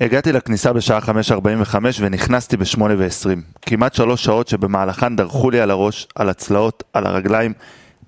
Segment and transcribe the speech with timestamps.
[0.00, 3.28] הגעתי לכניסה בשעה 5.45 ונכנסתי ב-8.20.
[3.62, 7.52] כמעט שלוש שעות שבמהלכן דרכו לי על הראש, על הצלעות, על הרגליים.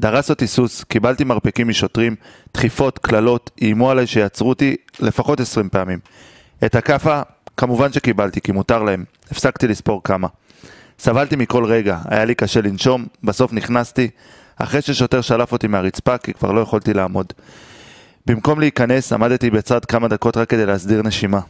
[0.01, 2.15] דרס אותי סוס, קיבלתי מרפקים משוטרים,
[2.55, 5.99] דחיפות, קללות, איימו עליי שיעצרו אותי לפחות 20 פעמים.
[6.65, 7.21] את הכאפה
[7.57, 9.05] כמובן שקיבלתי, כי מותר להם.
[9.31, 10.29] הפסקתי לספור כמה.
[10.99, 14.09] סבלתי מכל רגע, היה לי קשה לנשום, בסוף נכנסתי,
[14.57, 17.33] אחרי ששוטר שלף אותי מהרצפה, כי כבר לא יכולתי לעמוד.
[18.27, 21.41] במקום להיכנס, עמדתי בצד כמה דקות רק כדי להסדיר נשימה.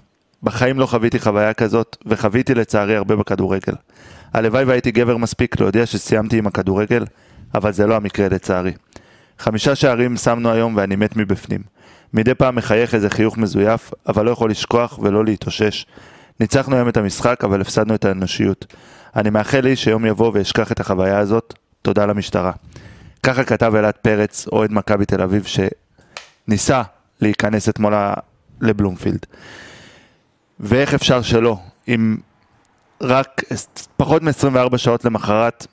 [0.43, 3.75] בחיים לא חוויתי חוויה כזאת, וחוויתי לצערי הרבה בכדורגל.
[4.33, 7.05] הלוואי והייתי גבר מספיק להודיע שסיימתי עם הכדורגל,
[7.55, 8.73] אבל זה לא המקרה לצערי.
[9.39, 11.61] חמישה שערים שמנו היום ואני מת מבפנים.
[12.15, 15.87] מדי פעם מחייך איזה חיוך מזויף, אבל לא יכול לשכוח ולא להתאושש.
[16.41, 18.75] ניצחנו היום את המשחק, אבל הפסדנו את האנושיות.
[19.17, 21.55] אני מאחל לי שיום יבוא ואשכח את החוויה הזאת.
[21.83, 22.53] תודה למשטרה.
[23.23, 25.47] ככה כתב אלעד פרץ, אוהד מכבי תל אביב,
[26.49, 26.83] שניסה
[27.21, 27.95] להיכנס אתמול
[28.61, 29.27] לבלומפילד.
[30.61, 31.57] ואיך אפשר שלא,
[31.89, 32.17] אם
[33.01, 33.43] רק
[33.97, 35.67] פחות מ-24 שעות למחרת,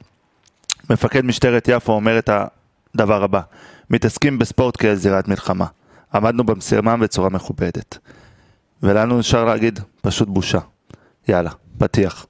[0.90, 2.30] מפקד משטרת יפו אומר את
[2.96, 3.42] הדבר הבא:
[3.90, 5.66] מתעסקים בספורט כאל זירת מלחמה.
[6.14, 7.98] עמדנו במשימה בצורה מכובדת.
[8.84, 10.60] ולנו נשאר להגיד, פשוט בושה.
[11.28, 12.26] יאללה, פתיח.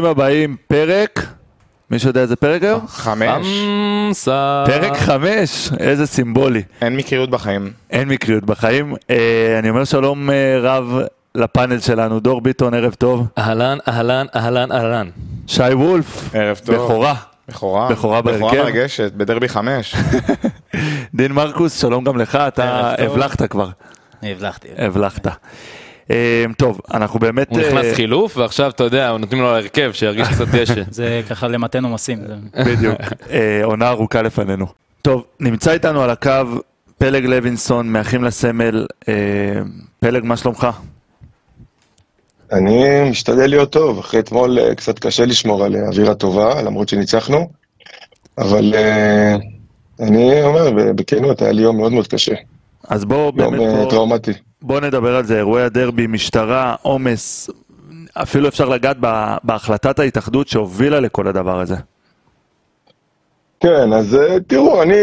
[0.00, 1.26] ברוכים הבאים, פרק,
[1.90, 2.86] מישהו יודע איזה פרק היום?
[2.86, 3.46] חמש.
[4.06, 4.64] חמסה.
[4.66, 6.62] פרק חמש, איזה סימבולי.
[6.82, 7.72] אין מקריות בחיים.
[7.90, 8.94] אין מקריות בחיים.
[9.10, 10.98] אה, אני אומר שלום אה, רב
[11.34, 13.26] לפאנל שלנו, דור ביטון, ערב טוב.
[13.38, 15.08] אהלן, אהלן, אהלן, אהלן.
[15.46, 16.74] שי וולף, ערב טוב.
[16.74, 17.14] בכורה.
[17.48, 17.88] בכורה.
[17.88, 18.38] בכורה בהרכב.
[18.38, 19.94] בכורה מרגשת, בדרבי חמש.
[21.14, 22.94] דין מרקוס, שלום גם לך, אתה.
[22.98, 23.68] הבלחת כבר,
[24.22, 24.68] הבלחתי.
[24.78, 25.26] הבלחת.
[26.10, 27.50] אה, טוב, אנחנו באמת...
[27.50, 30.82] הוא נכנס אה, חילוף ועכשיו אתה יודע, נותנים לו להרכב שירגיש קצת דשא.
[30.90, 32.18] זה ככה למתן עומסים.
[32.66, 32.96] בדיוק,
[33.30, 34.66] אה, עונה ארוכה לפנינו.
[35.02, 36.30] טוב, נמצא איתנו על הקו
[36.98, 38.86] פלג לוינסון, מאחים לסמל.
[39.08, 39.14] אה,
[40.00, 40.66] פלג, מה שלומך?
[42.52, 47.50] אני משתדל להיות טוב, אחרי אתמול קצת קשה לשמור על אווירה טובה, למרות שניצחנו,
[48.38, 48.74] אבל
[50.00, 52.34] אני אומר בכנות, היה לי יום מאוד מאוד קשה,
[52.90, 54.32] אז בוא יום באמת, בוא, טראומטי.
[54.62, 57.50] בוא נדבר על זה, אירועי הדרבי, משטרה, עומס,
[58.14, 61.76] אפילו אפשר לגעת בה- בהחלטת ההתאחדות שהובילה לכל הדבר הזה.
[63.60, 64.96] כן, אז אה, תראו, אני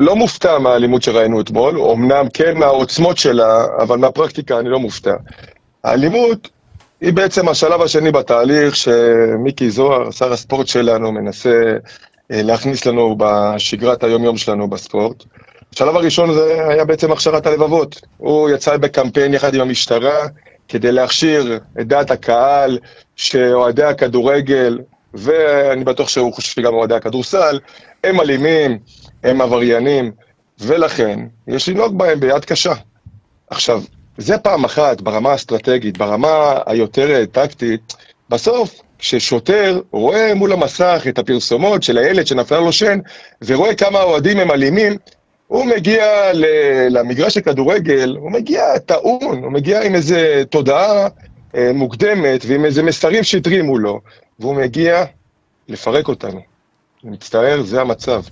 [0.00, 5.14] לא מופתע מהאלימות שראינו אתמול, אמנם כן מהעוצמות שלה, אבל מהפרקטיקה אני לא מופתע.
[5.84, 6.48] האלימות
[7.00, 11.62] היא בעצם השלב השני בתהליך שמיקי זוהר, שר הספורט שלנו, מנסה
[12.32, 15.24] אה, להכניס לנו בשגרת היום-יום שלנו בספורט.
[15.74, 18.00] השלב הראשון זה היה בעצם הכשרת הלבבות.
[18.16, 20.26] הוא יצא בקמפיין יחד עם המשטרה
[20.68, 22.78] כדי להכשיר את דעת הקהל
[23.16, 24.78] שאוהדי הכדורגל,
[25.14, 27.58] ואני בטוח שהוא חושב שגם אוהדי הכדורסל,
[28.04, 28.78] הם אלימים,
[29.24, 30.12] הם עבריינים,
[30.60, 32.74] ולכן יש לנהוג בהם ביד קשה.
[33.50, 33.82] עכשיו,
[34.18, 37.94] זה פעם אחת ברמה האסטרטגית, ברמה היותר אה, טקטית,
[38.30, 42.98] בסוף, כששוטר רואה מול המסך את הפרסומות של הילד שנפלה לו שן,
[43.46, 44.96] ורואה כמה האוהדים הם אלימים,
[45.46, 46.04] הוא מגיע
[46.90, 51.08] למגרש הכדורגל, הוא מגיע טעון, הוא מגיע עם איזה תודעה
[51.54, 54.00] אה, מוקדמת ועם איזה מסרים שהתרימו לו,
[54.38, 55.04] והוא מגיע
[55.68, 56.40] לפרק אותנו.
[57.04, 58.22] אני מצטער, זה המצב.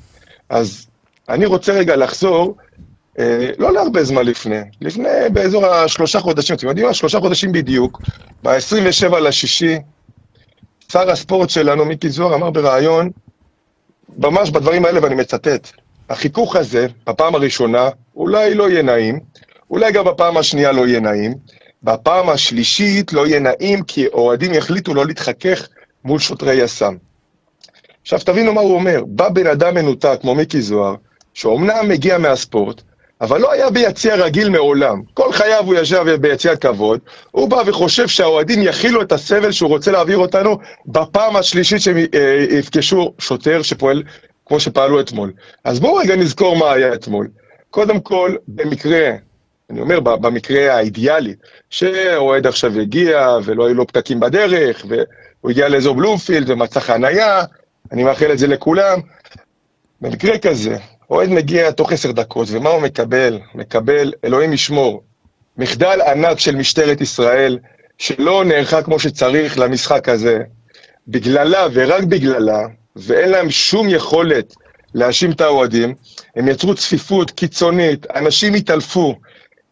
[0.49, 0.87] אז
[1.29, 2.57] אני רוצה רגע לחזור,
[3.19, 6.95] אה, לא להרבה זמן לפני, לפני באזור השלושה חודשים, אתם יודעים מה?
[6.95, 8.03] שלושה חודשים בדיוק,
[8.43, 9.79] ב-27 לשישי,
[10.93, 13.11] שר הספורט שלנו, מיקי זוהר, אמר בריאיון,
[14.19, 15.73] ממש בדברים האלה, ואני מצטט,
[16.11, 19.21] החיכוך הזה, בפעם הראשונה, אולי לא יהיה נעים,
[19.71, 21.35] אולי גם בפעם השנייה לא יהיה נעים,
[21.83, 25.69] בפעם השלישית לא יהיה נעים, כי אוהדים יחליטו לא להתחכך
[26.05, 26.97] מול שוטרי יס"מ.
[28.03, 30.95] עכשיו תבינו מה הוא אומר, בא בן אדם מנותק כמו מיקי זוהר,
[31.35, 32.83] שאומנם מגיע מהספורט,
[33.21, 35.03] אבל לא היה ביציע רגיל מעולם.
[35.15, 37.00] כל חייו הוא ישב ביציע כבוד,
[37.31, 42.47] הוא בא וחושב שהאוהדים יכילו את הסבל שהוא רוצה להעביר אותנו בפעם השלישית שהם אה,
[42.50, 44.03] יפגשו שוטר שפועל
[44.46, 45.32] כמו שפעלו אתמול.
[45.64, 47.29] אז בואו רגע נזכור מה היה אתמול.
[47.70, 49.11] קודם כל, במקרה,
[49.70, 51.35] אני אומר במקרה האידיאלי,
[51.70, 57.43] שאוהד עכשיו הגיע ולא היו לו פקקים בדרך, והוא הגיע לאזור בלומפילד ומצא חנייה,
[57.93, 59.00] אני מאחל את זה לכולם.
[60.00, 60.76] במקרה כזה,
[61.11, 63.38] אוהד מגיע תוך עשר דקות, ומה הוא מקבל?
[63.55, 65.02] מקבל, אלוהים ישמור,
[65.56, 67.58] מחדל ענק של משטרת ישראל,
[67.99, 70.38] שלא נערכה כמו שצריך למשחק הזה,
[71.08, 74.55] בגללה ורק בגללה, ואין להם שום יכולת
[74.94, 75.94] להאשים את האוהדים,
[76.37, 79.14] הם יצרו צפיפות קיצונית, אנשים התעלפו,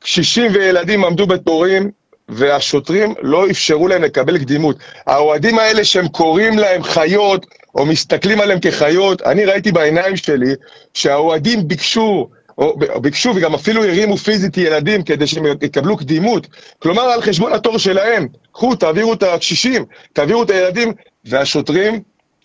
[0.01, 1.91] קשישים וילדים עמדו בתורים,
[2.29, 4.77] והשוטרים לא אפשרו להם לקבל קדימות.
[5.07, 10.55] האוהדים האלה שהם קוראים להם חיות, או מסתכלים עליהם כחיות, אני ראיתי בעיניים שלי
[10.95, 12.29] שהאוהדים ביקשו,
[12.59, 16.47] או ביקשו וגם אפילו הרימו פיזית ילדים כדי שהם יקבלו קדימות,
[16.79, 18.29] כלומר על חשבון התור שלהם.
[18.53, 20.93] קחו, תעבירו את הקשישים, תעבירו את הילדים,
[21.25, 22.01] והשוטרים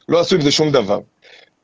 [0.10, 1.00] לא עשו עם זה שום דבר.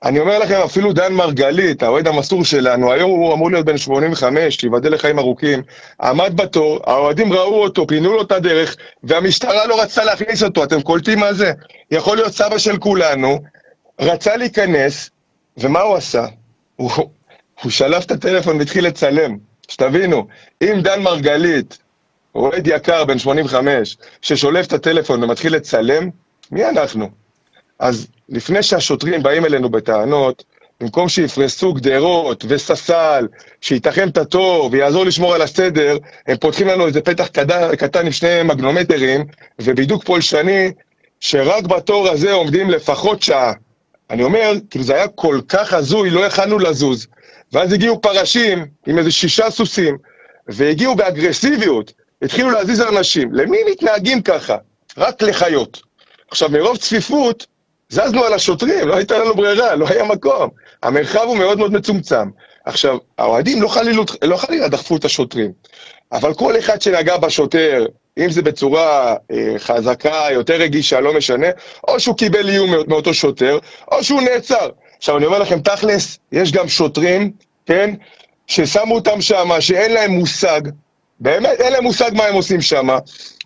[0.03, 4.55] אני אומר לכם, אפילו דן מרגלית, האוהד המסור שלנו, היום הוא אמור להיות בן 85,
[4.55, 5.61] שיבדל לחיים ארוכים,
[6.01, 10.81] עמד בתור, האוהדים ראו אותו, פינו לו את הדרך, והמשטרה לא רצתה להכניס אותו, אתם
[10.81, 11.51] קולטים מה זה?
[11.91, 13.39] יכול להיות סבא של כולנו,
[13.99, 15.09] רצה להיכנס,
[15.57, 16.25] ומה הוא עשה?
[16.75, 16.91] הוא,
[17.61, 19.37] הוא שלף את הטלפון והתחיל לצלם.
[19.67, 20.27] שתבינו,
[20.61, 21.77] אם דן מרגלית,
[22.35, 26.09] אוהד יקר בן 85, ששולף את הטלפון ומתחיל לצלם,
[26.51, 27.09] מי אנחנו?
[27.79, 30.43] אז לפני שהשוטרים באים אלינו בטענות,
[30.81, 33.27] במקום שיפרסו גדרות וססל,
[33.61, 35.97] שיתחם את התור ויעזור לשמור על הסדר,
[36.27, 37.27] הם פותחים לנו איזה פתח
[37.77, 39.25] קטן, עם שני מגנומטרים
[39.59, 40.71] ובידוק פולשני,
[41.19, 43.53] שרק בתור הזה עומדים לפחות שעה.
[44.09, 47.07] אני אומר, כאילו זה היה כל כך הזוי, לא יכלנו לזוז.
[47.51, 49.97] ואז הגיעו פרשים עם איזה שישה סוסים,
[50.47, 53.33] והגיעו באגרסיביות, התחילו להזיז אנשים.
[53.33, 54.57] למי מתנהגים ככה?
[54.97, 55.81] רק לחיות.
[56.31, 57.47] עכשיו, מרוב צפיפות,
[57.93, 60.49] זזנו על השוטרים, לא הייתה לנו ברירה, לא היה מקום.
[60.83, 62.29] המרחב הוא מאוד מאוד מצומצם.
[62.65, 65.51] עכשיו, האוהדים לא חלילה לא חלילה דחפו את השוטרים,
[66.11, 67.85] אבל כל אחד שנגע בשוטר,
[68.17, 71.47] אם זה בצורה אה, חזקה, יותר רגישה, לא משנה,
[71.87, 73.57] או שהוא קיבל איום מאותו שוטר,
[73.91, 74.69] או שהוא נעצר.
[74.97, 77.31] עכשיו, אני אומר לכם, תכלס, יש גם שוטרים,
[77.65, 77.93] כן,
[78.47, 80.61] ששמו אותם שם, שאין להם מושג,
[81.19, 82.87] באמת, אין להם מושג מה הם עושים שם,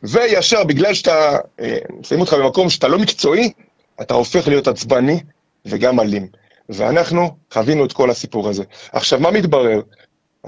[0.03, 3.51] וישר, בגלל שאתה, אה, שמים אותך במקום שאתה לא מקצועי,
[4.01, 5.19] אתה הופך להיות עצבני
[5.65, 6.27] וגם אלים.
[6.69, 8.63] ואנחנו חווינו את כל הסיפור הזה.
[8.91, 9.81] עכשיו, מה מתברר?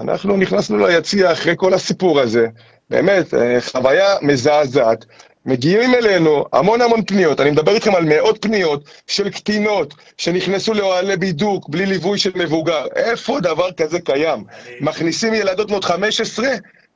[0.00, 2.46] אנחנו נכנסנו ליציע אחרי כל הסיפור הזה,
[2.90, 5.04] באמת, אה, חוויה מזעזעת.
[5.46, 11.16] מגיעים אלינו המון המון פניות, אני מדבר איתכם על מאות פניות של קטינות שנכנסו לאוהלי
[11.16, 12.86] בידוק בלי ליווי של מבוגר.
[12.96, 14.44] איפה דבר כזה קיים?
[14.80, 16.48] מכניסים ילדות בנות 15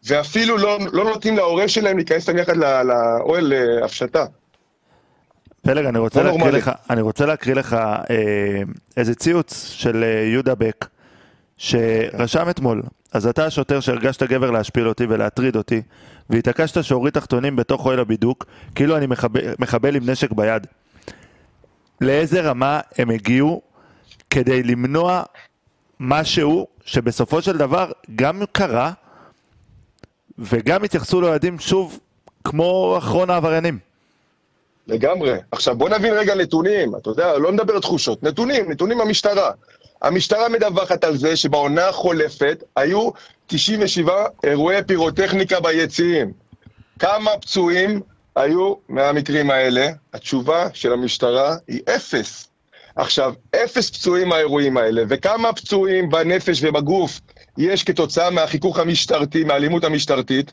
[0.07, 4.25] ואפילו לא, לא נותנים להורה שלהם להיכנס איתם יחד לאוהל אה, הפשטה.
[5.65, 7.75] פלג, אני רוצה, להקריא לך, אני רוצה להקריא לך
[8.11, 8.63] אה,
[8.97, 10.87] איזה ציוץ של אה, יהודה בק,
[11.57, 12.83] שרשם אתמול,
[13.13, 15.83] אז אתה השוטר שהרגשת גבר להשפיל אותי ולהטריד אותי,
[16.31, 20.67] והתעקשת שהוריד תחתונים בתוך אוהל הבידוק, כאילו אני מחבל, מחבל עם נשק ביד.
[22.01, 23.63] לאיזה רמה הם הגיעו
[24.31, 25.23] כדי למנוע
[26.01, 28.93] משהו שבסופו של דבר גם קרה
[30.39, 31.99] וגם התייחסו לאוהדים שוב
[32.45, 33.79] כמו אחרון העבריינים.
[34.87, 35.33] לגמרי.
[35.53, 39.51] עכשיו בוא נבין רגע נתונים, אתה יודע, לא נדבר תחושות, נתונים, נתונים במשטרה.
[40.03, 43.11] המשטרה מדווחת על זה שבעונה החולפת היו
[43.47, 46.33] 97 אירועי פירוטכניקה ביציעים.
[46.99, 48.01] כמה פצועים
[48.37, 49.89] היו מהמקרים האלה?
[50.13, 52.49] התשובה של המשטרה היא אפס.
[52.97, 53.35] עכשיו,
[53.65, 57.21] אפס פצועים מהאירועים האלה, וכמה פצועים בנפש ובגוף
[57.59, 60.53] יש כתוצאה מהחיכוך המשטרתי, מהאלימות המשטרתית?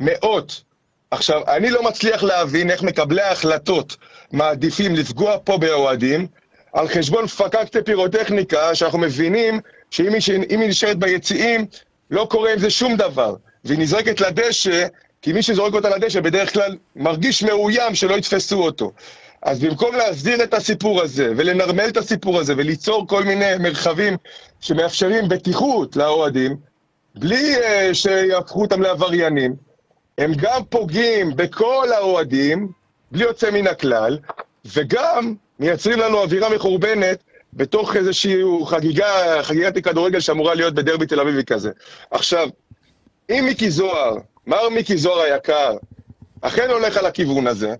[0.00, 0.62] מאות.
[1.12, 3.96] עכשיו, אני לא מצליח להבין איך מקבלי ההחלטות
[4.32, 6.26] מעדיפים לפגוע פה באוהדים
[6.72, 9.60] על חשבון פקקטי פירוטכניקה, שאנחנו מבינים
[9.90, 10.12] שאם
[10.48, 11.66] היא נשארת ביציעים,
[12.10, 13.34] לא קורה עם זה שום דבר.
[13.64, 14.86] והיא נזרקת לדשא,
[15.22, 18.92] כי מי שזורק אותה לדשא בדרך כלל מרגיש מאוים שלא יתפסו אותו.
[19.42, 24.16] אז במקום להסדיר את הסיפור הזה, ולנרמל את הסיפור הזה, וליצור כל מיני מרחבים
[24.60, 26.56] שמאפשרים בטיחות לאוהדים,
[27.14, 29.71] בלי uh, שיהפכו אותם לעבריינים,
[30.18, 32.68] הם גם פוגעים בכל האוהדים,
[33.10, 34.18] בלי יוצא מן הכלל,
[34.64, 41.44] וגם מייצרים לנו אווירה מחורבנת בתוך איזושהי חגיגה, חגיגת כדורגל שאמורה להיות בדרבי תל אביבי
[41.44, 41.70] כזה.
[42.10, 42.48] עכשיו,
[43.30, 44.16] אם מיקי זוהר,
[44.46, 45.76] מר מיקי זוהר היקר,
[46.40, 47.74] אכן הולך על הכיוון הזה,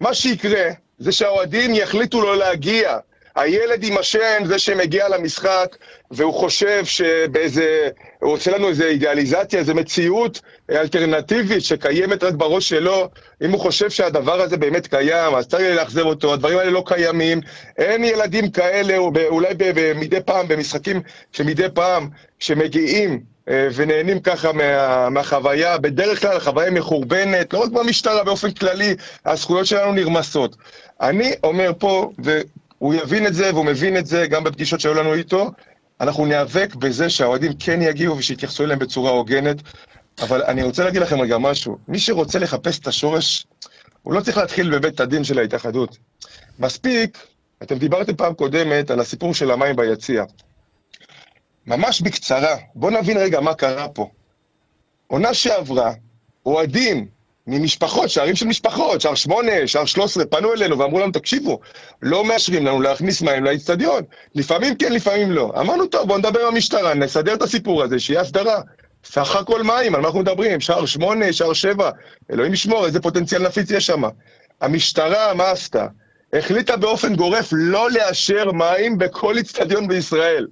[0.00, 2.98] מה שיקרה זה שהאוהדים יחליטו לא להגיע.
[3.36, 5.76] הילד עם השם, זה שמגיע למשחק,
[6.10, 7.88] והוא חושב שבאיזה,
[8.20, 13.08] הוא עושה לנו איזה אידיאליזציה, איזה מציאות אלטרנטיבית שקיימת רק בראש שלו.
[13.42, 17.40] אם הוא חושב שהדבר הזה באמת קיים, אז צריך לאכזב אותו, הדברים האלה לא קיימים.
[17.78, 18.96] אין ילדים כאלה,
[19.28, 19.54] אולי
[19.94, 27.52] מדי פעם, במשחקים שמדי פעם, שמגיעים אה, ונהנים ככה מה, מהחוויה, בדרך כלל החוויה מחורבנת,
[27.52, 28.94] לא רק במשטרה, באופן כללי,
[29.26, 30.56] הזכויות שלנו נרמסות.
[31.00, 32.10] אני אומר פה,
[32.80, 35.50] והוא יבין את זה, והוא מבין את זה גם בפגישות שהיו לנו איתו,
[36.00, 39.56] אנחנו ניאבק בזה שהאוהדים כן יגיעו ושיתייחסו אליהם בצורה הוגנת.
[40.20, 43.46] אבל אני רוצה להגיד לכם רגע משהו, מי שרוצה לחפש את השורש
[44.02, 45.98] הוא לא צריך להתחיל בבית הדין של ההתאחדות.
[46.58, 47.18] מספיק,
[47.62, 50.24] אתם דיברתם פעם קודמת על הסיפור של המים ביציע.
[51.66, 54.10] ממש בקצרה, בואו נבין רגע מה קרה פה.
[55.06, 55.92] עונה שעברה,
[56.46, 57.08] אוהדים
[57.46, 61.60] ממשפחות, שערים של משפחות, שער שמונה, שער שלוש עשרה, פנו אלינו ואמרו לנו, תקשיבו,
[62.02, 64.02] לא מאשרים לנו להכניס מים לאצטדיון.
[64.34, 65.52] לפעמים כן, לפעמים לא.
[65.60, 68.60] אמרנו, טוב, בואו נדבר עם המשטרה, נסדר את הסיפור הזה, שיהיה הסדרה.
[69.04, 70.60] סך הכל מים, על מה אנחנו מדברים?
[70.60, 71.90] שער שמונה, שער שבע,
[72.32, 74.02] אלוהים ישמור, איזה פוטנציאל נפיץ יש שם.
[74.60, 75.86] המשטרה, מה עשתה?
[76.32, 80.46] החליטה באופן גורף לא לאשר מים בכל אצטדיון בישראל.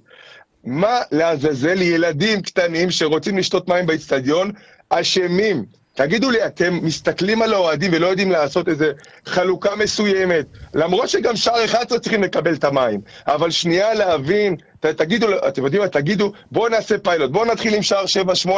[0.63, 4.51] מה לעזאזל ילדים קטנים שרוצים לשתות מים באצטדיון
[4.89, 5.65] אשמים?
[5.95, 8.91] תגידו לי, אתם מסתכלים על האוהדים ולא יודעים לעשות איזה
[9.25, 15.27] חלוקה מסוימת, למרות שגם שער 11 צריכים לקבל את המים, אבל שנייה להבין, ת, תגידו,
[15.47, 18.05] אתם יודעים מה, תגידו, בואו נעשה פיילוט, בואו נתחיל עם שער
[18.45, 18.49] 7-8,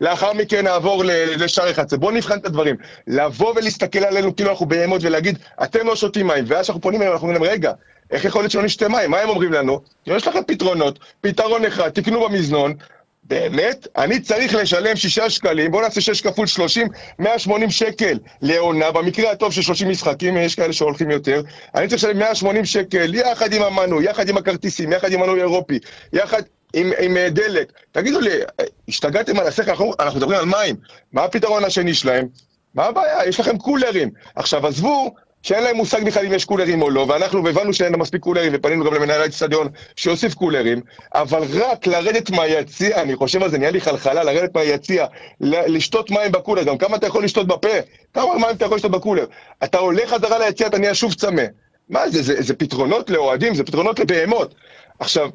[0.00, 1.02] לאחר מכן נעבור
[1.36, 2.76] לשער 11, בואו נבחן את הדברים.
[3.06, 7.12] לבוא ולהסתכל עלינו כאילו אנחנו בהמות ולהגיד, אתם לא שותים מים, ואז כשאנחנו פונים אליהם,
[7.12, 7.72] אנחנו אומרים להם, רגע,
[8.10, 9.10] איך יכול להיות שלא נשתה מים?
[9.10, 9.80] מה הם אומרים לנו?
[10.06, 12.74] יש לכם פתרונות, פתרון אחד, תקנו במזנון,
[13.26, 13.86] באמת?
[13.96, 16.88] אני צריך לשלם שישה שקלים, בוא נעשה שש כפול שלושים,
[17.18, 21.42] מאה שמונים שקל לעונה, במקרה הטוב של שלושים משחקים, יש כאלה שהולכים יותר,
[21.74, 25.40] אני צריך לשלם מאה שמונים שקל, יחד עם המנוי, יחד עם הכרטיסים, יחד עם מנוי
[25.40, 25.78] אירופי,
[26.12, 26.42] יחד
[26.74, 27.72] עם, עם אה, דלק.
[27.92, 29.70] תגידו לי, אה, השתגעתם על השכל?
[29.70, 30.76] אנחנו, אנחנו מדברים על מים,
[31.12, 32.26] מה הפתרון השני שלהם?
[32.74, 33.28] מה הבעיה?
[33.28, 34.10] יש לכם קולרים.
[34.34, 38.00] עכשיו עזבו שאין להם מושג בכלל אם יש קולרים או לא, ואנחנו הבנו שאין להם
[38.00, 40.80] מספיק קולרים, ופנינו גם למנהל האצטדיון שיוסיף קולרים,
[41.14, 45.06] אבל רק לרדת מהיציע, אני חושב על זה, נהיה לי חלחלה, לרדת מהיציע,
[45.40, 47.68] לשתות מים בקולר, גם כמה אתה יכול לשתות בפה?
[48.14, 49.24] כמה מים אתה יכול לשתות בקולר?
[49.64, 51.42] אתה עולה חזרה ליציע, אתה נהיה שוב צמא.
[51.88, 54.54] מה זה, זה, זה פתרונות לאוהדים, זה פתרונות לבהמות.
[54.98, 55.30] עכשיו,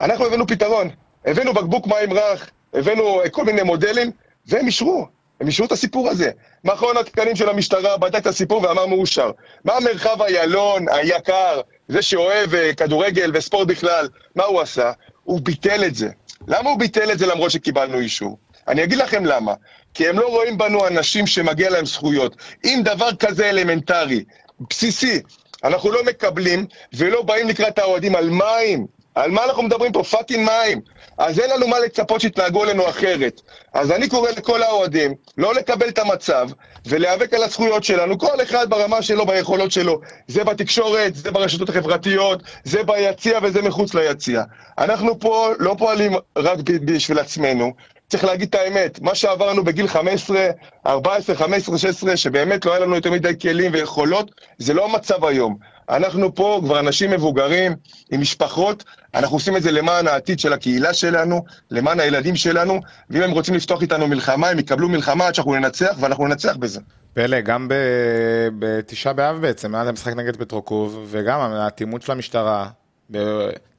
[0.00, 0.88] אנחנו הבאנו פתרון,
[1.26, 4.10] הבאנו בקבוק מים רך, הבאנו כל מיני מודלים,
[4.46, 5.21] והם אישרו.
[5.42, 6.30] הם אישרו את הסיפור הזה.
[6.64, 9.30] מכון התקנים של המשטרה בדק את הסיפור ואמר מאושר.
[9.64, 14.92] מה מרחב איילון היקר, זה שאוהב אה, כדורגל וספורט בכלל, מה הוא עשה?
[15.24, 16.08] הוא ביטל את זה.
[16.48, 18.38] למה הוא ביטל את זה למרות שקיבלנו אישור?
[18.68, 19.54] אני אגיד לכם למה.
[19.94, 22.36] כי הם לא רואים בנו אנשים שמגיע להם זכויות.
[22.64, 24.24] אם דבר כזה אלמנטרי,
[24.70, 25.20] בסיסי,
[25.64, 30.02] אנחנו לא מקבלים ולא באים לקראת האוהדים על מים, על מה אנחנו מדברים פה?
[30.02, 30.80] fucking מים.
[31.18, 33.40] אז אין לנו מה לצפות שיתנהגו אלינו אחרת.
[33.72, 36.48] אז אני קורא לכל האוהדים לא לקבל את המצב
[36.86, 40.00] ולהיאבק על הזכויות שלנו, כל אחד ברמה שלו, ביכולות שלו.
[40.28, 44.42] זה בתקשורת, זה ברשתות החברתיות, זה ביציע וזה מחוץ ליציע.
[44.78, 47.72] אנחנו פה לא פועלים רק בשביל עצמנו.
[48.08, 50.46] צריך להגיד את האמת, מה שעברנו בגיל 15,
[50.86, 55.56] 14, 15, 16, שבאמת לא היה לנו יותר מדי כלים ויכולות, זה לא המצב היום.
[55.88, 57.74] אנחנו פה כבר אנשים מבוגרים,
[58.12, 63.22] עם משפחות, אנחנו עושים את זה למען העתיד של הקהילה שלנו, למען הילדים שלנו, ואם
[63.22, 66.80] הם רוצים לפתוח איתנו מלחמה, הם יקבלו מלחמה עד שאנחנו ננצח, ואנחנו ננצח בזה.
[67.14, 67.68] פלא, גם
[68.58, 72.68] בתשעה באב בעצם, היה את המשחק נגד פטרוקוב, וגם האטימות של המשטרה,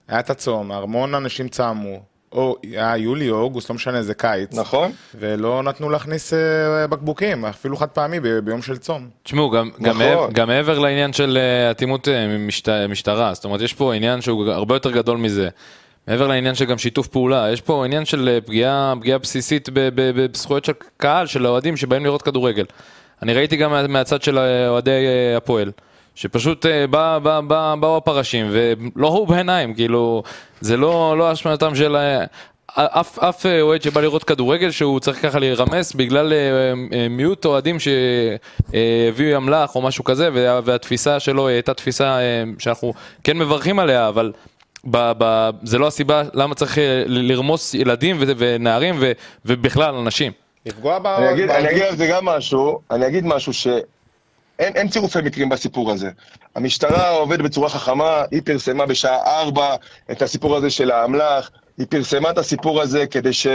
[0.08, 4.54] היה את הצום, המון אנשים צעמו, או היה יולי או אוגוסט, לא משנה, זה קיץ,
[4.54, 4.92] נכון?
[5.20, 9.08] ולא נתנו להכניס אה, בקבוקים, אפילו חד פעמי ב- ביום של צום.
[9.24, 9.98] תשמעו, גם, גם, נכון.
[10.08, 14.22] מעבר, גם מעבר לעניין של אה, אטימות אה, משט, משטרה, זאת אומרת, יש פה עניין
[14.22, 15.50] שהוא הרבה יותר גדול מזה.
[16.08, 20.66] מעבר לעניין של גם שיתוף פעולה, יש פה עניין של אה, פגיעה, פגיעה בסיסית בזכויות
[20.66, 22.66] של קהל, של האוהדים שבאים לראות כדורגל.
[23.22, 25.72] אני ראיתי גם מה- מהצד של אה, אוהדי אה, הפועל,
[26.15, 30.24] שפשוט אה, בא, בא, בא, באו הפרשים ולא ראו בעיניים, כאילו,
[30.62, 31.96] זה לא, לא אשמתם של...
[31.96, 32.25] אה,
[32.75, 36.38] אף, אף אה, אוהד שבא לראות כדורגל שהוא צריך ככה להירמס בגלל אה,
[36.98, 42.93] אה, מיעוט אוהדים שהביאו אמל"ח או משהו כזה וה- והתפיסה שלו הייתה תפיסה אה, שאנחנו
[43.24, 44.32] כן מברכים עליה אבל
[44.91, 49.12] ב, ב, זה לא הסיבה למה צריך אה, לרמוס ילדים ו- ונערים ו,
[49.46, 50.32] ובכלל אנשים.
[50.65, 51.00] לפגוע
[51.89, 53.67] על זה גם משהו, אני אגיד משהו ש...
[54.63, 56.10] אין, אין צירופי מקרים בסיפור הזה.
[56.55, 59.75] המשטרה עובדת בצורה חכמה, היא פרסמה בשעה ארבע
[60.12, 63.48] את הסיפור הזה של האמל"ח, היא פרסמה את הסיפור הזה כדי ש...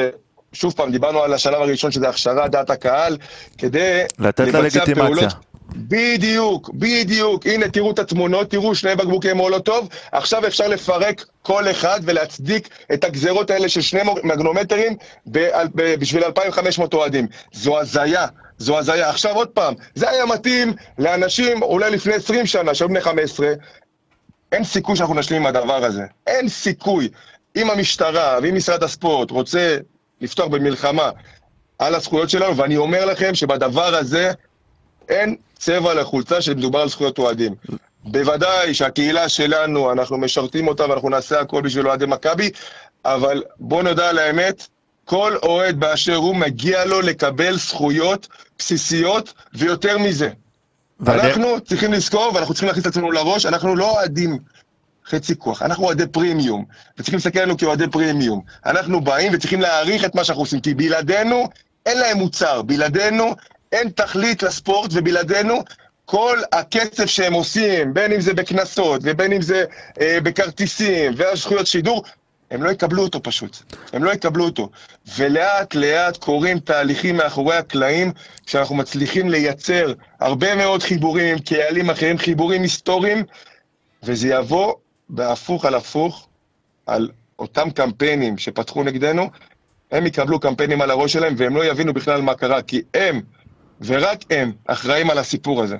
[0.52, 3.16] שוב פעם, דיברנו על השלב הראשון שזה הכשרת דעת הקהל,
[3.58, 4.94] כדי לתת לה לגיטימציה.
[4.94, 5.34] פעולות-
[5.76, 7.46] בדיוק, בדיוק.
[7.46, 9.88] הנה, תראו את התמונות, תראו שני בקבוקי מולוטוב.
[10.12, 14.96] עכשיו אפשר לפרק כל אחד ולהצדיק את הגזרות האלה של שני מגנומטרים
[15.26, 17.26] ב- ב- בשביל 2,500 אוהדים.
[17.52, 18.26] זו הזיה.
[18.58, 19.10] זו הזיה.
[19.10, 23.52] עכשיו עוד פעם, זה היה מתאים לאנשים אולי לפני 20 שנה, שהיו בני 15,
[24.52, 26.02] אין סיכוי שאנחנו נשלים עם הדבר הזה.
[26.26, 27.08] אין סיכוי.
[27.56, 29.78] אם המשטרה ואם משרד הספורט רוצה
[30.20, 31.10] לפתוח במלחמה
[31.78, 34.32] על הזכויות שלנו, ואני אומר לכם שבדבר הזה
[35.08, 37.54] אין צבע לחולצה שמדובר על זכויות אוהדים.
[38.04, 42.50] בוודאי שהקהילה שלנו, אנחנו משרתים אותה ואנחנו נעשה הכל בשביל אוהדי מכבי,
[43.04, 44.66] אבל בואו נדע על האמת,
[45.08, 50.30] כל אוהד באשר הוא מגיע לו לקבל זכויות בסיסיות ויותר מזה.
[51.00, 54.38] ואני- אנחנו צריכים לזכור, ואנחנו צריכים להכניס את עצמנו לראש, אנחנו לא אוהדים
[55.06, 58.40] חצי כוח, אנחנו אוהדי פרימיום, וצריכים להסתכל עלינו כאוהדי פרימיום.
[58.66, 61.48] אנחנו באים וצריכים להעריך את מה שאנחנו עושים, כי בלעדינו
[61.86, 63.34] אין להם מוצר, בלעדינו
[63.72, 65.62] אין תכלית לספורט, ובלעדינו
[66.04, 69.64] כל הכסף שהם עושים, בין אם זה בקנסות, ובין אם זה
[70.00, 72.04] אה, בכרטיסים, והזכויות שידור,
[72.50, 73.58] הם לא יקבלו אותו פשוט.
[73.92, 74.70] הם לא יקבלו אותו.
[75.18, 78.12] ולאט לאט קורים תהליכים מאחורי הקלעים,
[78.46, 83.24] שאנחנו מצליחים לייצר הרבה מאוד חיבורים עם קהלים אחרים, חיבורים היסטוריים,
[84.02, 84.74] וזה יבוא
[85.08, 86.28] בהפוך על הפוך
[86.86, 89.30] על אותם קמפיינים שפתחו נגדנו,
[89.90, 93.20] הם יקבלו קמפיינים על הראש שלהם והם לא יבינו בכלל מה קרה, כי הם,
[93.80, 95.76] ורק הם, אחראים על הסיפור הזה.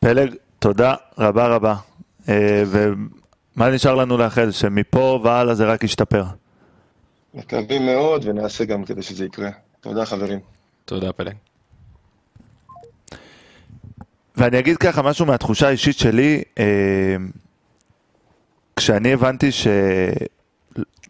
[0.00, 1.74] פלג, תודה רבה רבה.
[2.28, 2.62] אה,
[3.56, 4.50] ומה נשאר לנו לאחל?
[4.50, 6.24] שמפה והלאה זה רק ישתפר.
[7.34, 9.50] מקווים מאוד ונעשה גם כדי שזה יקרה.
[9.80, 10.38] תודה חברים.
[10.84, 11.34] תודה פלג.
[14.36, 17.16] ואני אגיד ככה משהו מהתחושה האישית שלי, אה,
[18.76, 19.50] כשאני הבנתי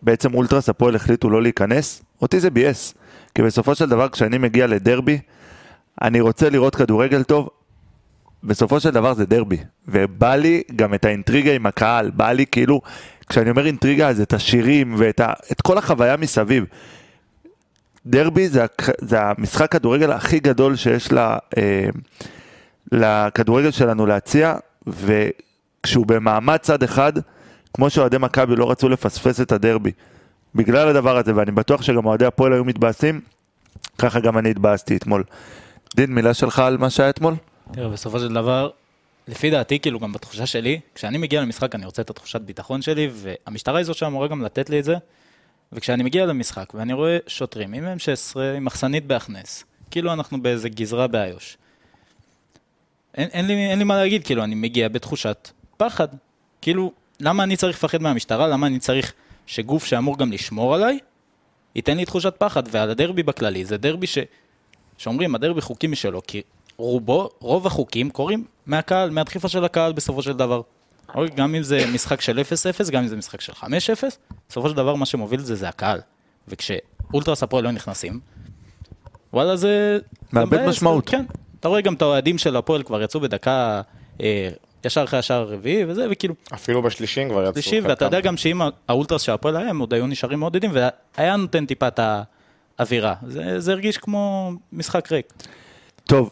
[0.02, 2.94] שבעצם אולטרס הפועל החליטו לא להיכנס, אותי זה ביאס.
[3.35, 5.18] כי בסופו של דבר כשאני מגיע לדרבי,
[6.02, 7.49] אני רוצה לראות כדורגל טוב,
[8.44, 9.59] בסופו של דבר זה דרבי.
[9.88, 12.80] ובא לי גם את האינטריגה עם הקהל, בא לי כאילו,
[13.28, 16.64] כשאני אומר אינטריגה אז את השירים ואת ה, את כל החוויה מסביב.
[18.06, 18.66] דרבי זה,
[18.99, 21.88] זה המשחק כדורגל הכי גדול שיש לה, אה,
[22.92, 24.54] לכדורגל שלנו להציע,
[24.87, 27.12] וכשהוא במעמד צד אחד,
[27.75, 29.90] כמו שאוהדי מכבי לא רצו לפספס את הדרבי,
[30.54, 33.20] בגלל הדבר הזה, ואני בטוח שגם אוהדי הפועל היו מתבאסים,
[33.99, 35.25] ככה גם אני התבאסתי אתמול.
[35.97, 37.35] דין, מילה שלך על מה שהיה אתמול?
[37.73, 38.71] תראה, בסופו של דבר,
[39.29, 43.11] לפי דעתי, כאילו גם בתחושה שלי, כשאני מגיע למשחק אני רוצה את התחושת ביטחון שלי,
[43.12, 44.95] והמשטרה היא זו שאמורה גם לתת לי את זה.
[45.73, 51.07] וכשאני מגיע למשחק ואני רואה שוטרים עם M16, עם מחסנית בהכנס, כאילו אנחנו באיזה גזרה
[51.07, 51.57] באיו"ש.
[53.15, 56.09] אין, אין, לי, אין לי מה להגיד, כאילו, אני מגיע בתחושת פחד.
[56.62, 58.49] כאילו, למה אני צריך לפחד מהמשטרה?
[58.49, 59.13] למה אני צריך
[59.47, 60.99] שגוף שאמור גם לשמור עליי,
[61.75, 62.63] ייתן לי תחושת פחד?
[62.71, 64.19] ועל הדרבי בכללי, זה דרבי ש...
[64.99, 66.43] שאומרים, הדרבי חוקי משלו, כי
[66.80, 70.60] רובו, רוב החוקים קורים מהקהל, מהדחיפה של הקהל בסופו של דבר.
[71.14, 72.40] אוקיי, גם אם זה משחק של
[72.86, 73.64] 0-0, גם אם זה משחק של 5-0,
[74.49, 76.00] בסופו של דבר מה שמוביל את זה זה הקהל.
[76.49, 78.21] וכשאולטרס הפועל לא נכנסים,
[79.32, 79.99] וואלה זה...
[80.32, 81.08] מאבד משמעות.
[81.08, 81.25] כן.
[81.60, 83.80] אתה רואה גם את האוהדים של הפועל כבר יצאו בדקה,
[84.21, 84.49] אה,
[84.84, 87.52] ישר אחרי השער הרביעי וזה, וכאילו, אפילו בשלישים כבר יצאו.
[87.52, 91.36] שלישי, ואתה יודע גם שאם האולטרס של הפועל היה, הם עוד היו נשארים מעודדים, והיה
[91.36, 92.00] נותן טיפה את
[92.78, 93.14] האווירה.
[93.26, 95.32] זה, זה הרגיש כמו משחק ריק.
[96.04, 96.30] טוב,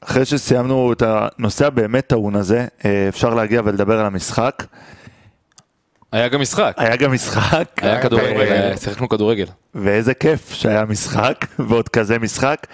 [0.00, 4.64] אחרי שסיימנו את הנושא הבאמת טעון הזה, אה, אפשר להגיע ולדבר על המשחק.
[6.12, 6.74] היה גם משחק.
[6.76, 7.64] היה גם משחק.
[7.82, 9.46] היה כדורגל, ו- היה- שיחקנו כדורגל.
[9.74, 12.66] ואיזה כיף שהיה משחק, ועוד כזה משחק.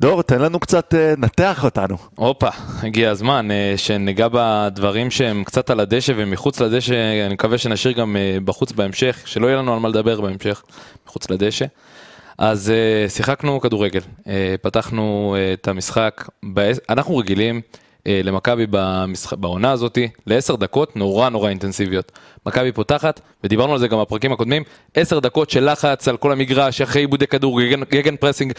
[0.00, 1.96] דור, תן לנו קצת, אה, נתח אותנו.
[2.14, 2.48] הופה,
[2.82, 6.94] הגיע הזמן אה, שניגע בדברים שהם קצת על הדשא ומחוץ לדשא,
[7.26, 10.62] אני מקווה שנשאיר גם אה, בחוץ בהמשך, שלא יהיה לנו על מה לדבר בהמשך,
[11.06, 11.64] מחוץ לדשא.
[12.38, 17.60] אז אה, שיחקנו כדורגל, אה, פתחנו אה, את המשחק, בעש- אנחנו רגילים
[18.06, 22.12] אה, למכבי במשח- בעונה הזאתי לעשר דקות נורא נורא אינטנסיביות.
[22.46, 24.62] מכבי פותחת, ודיברנו על זה גם בפרקים הקודמים,
[24.94, 28.52] עשר דקות של לחץ על כל המגרש, אחרי איבודי כדור, gegen, gegenpressing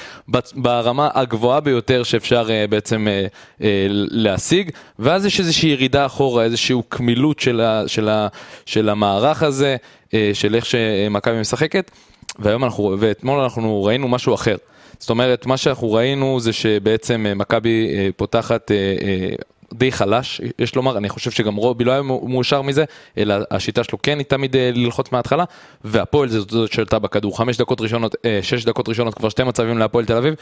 [0.55, 3.25] ברמה הגבוהה ביותר שאפשר אה, בעצם אה,
[3.61, 8.27] אה, להשיג, ואז יש איזושהי ירידה אחורה, איזושהי קמילות של, ה, של, ה,
[8.65, 9.75] של המערך הזה,
[10.13, 11.91] אה, של איך שמכבי משחקת,
[12.39, 14.55] והיום אנחנו, ואתמול אנחנו ראינו משהו אחר.
[14.99, 19.35] זאת אומרת, מה שאנחנו ראינו זה שבעצם אה, מכבי אה, פותחת אה,
[19.73, 22.83] די חלש, יש לומר, אני חושב שגם רובי לא היה מאושר מזה,
[23.17, 25.43] אלא השיטה שלו כן היא תמיד ללחוץ מההתחלה,
[25.83, 30.05] והפועל זאת זאת שלטה בכדור, חמש דקות ראשונות, שש דקות ראשונות, כבר שתי מצבים להפועל
[30.05, 30.33] תל אביב,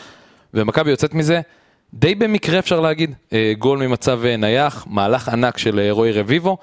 [0.53, 1.41] ומכבי יוצאת מזה.
[1.93, 3.13] די במקרה אפשר להגיד,
[3.57, 6.57] גול ממצב נייח, מהלך ענק של רועי רביבו,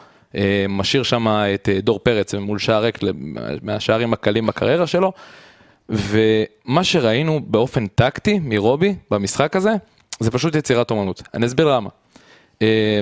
[0.69, 2.99] משאיר שם את אה, דור פרץ מול שער ריק,
[3.63, 5.13] מהשערים הקלים בקריירה שלו,
[5.89, 9.71] ומה שראינו באופן טקטי מרובי במשחק הזה,
[10.21, 11.23] זה פשוט יצירת אומנות.
[11.35, 11.89] אני אסביר למה.
[12.63, 13.01] אה,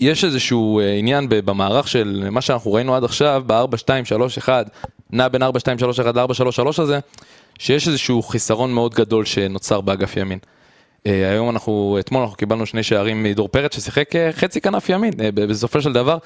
[0.00, 4.66] יש איזשהו אה, עניין במערך של מה שאנחנו ראינו עד עכשיו, ב-4, 2, 3, 1,
[5.10, 6.98] נע בין 4, 2, 3, 1 ל-4, 3, 3 הזה,
[7.58, 10.38] שיש איזשהו חיסרון מאוד גדול שנוצר באגף ימין.
[11.06, 15.12] אה, היום אנחנו, אתמול אנחנו קיבלנו שני שערים מדור פרץ ששיחק אה, חצי כנף ימין.
[15.20, 16.18] אה, בסופו של דבר,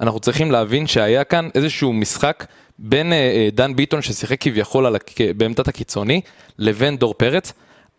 [0.00, 2.46] אנחנו צריכים להבין שהיה כאן איזשהו משחק
[2.78, 3.12] בין
[3.52, 4.96] דן ביטון ששיחק כביכול
[5.36, 6.20] בעמדת הקיצוני,
[6.58, 7.52] לבין דור פרץ.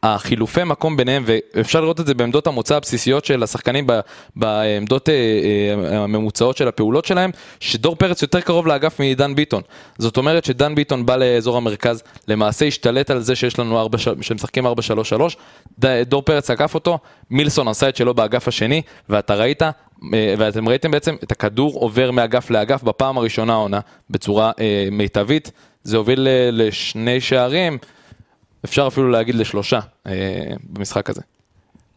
[0.03, 3.87] החילופי מקום ביניהם, ואפשר לראות את זה בעמדות המוצא הבסיסיות של השחקנים,
[4.35, 9.61] בעמדות אה, אה, הממוצעות של הפעולות שלהם, שדור פרץ יותר קרוב לאגף מדן ביטון.
[9.97, 14.67] זאת אומרת שדן ביטון בא לאזור המרכז, למעשה השתלט על זה שיש לנו 4, שמשחקים
[14.67, 14.69] 4-3-3,
[15.79, 16.99] ד- דור פרץ עקף אותו,
[17.31, 19.69] מילסון עשה את שלו באגף השני, ואתה ראית, אה,
[20.37, 24.51] ואתם ראיתם בעצם את הכדור עובר מאגף לאגף בפעם הראשונה העונה, בצורה
[24.91, 25.51] מיטבית,
[25.83, 27.77] זה הוביל לשני שערים.
[28.65, 30.11] אפשר אפילו להגיד לשלושה אה,
[30.63, 31.21] במשחק הזה.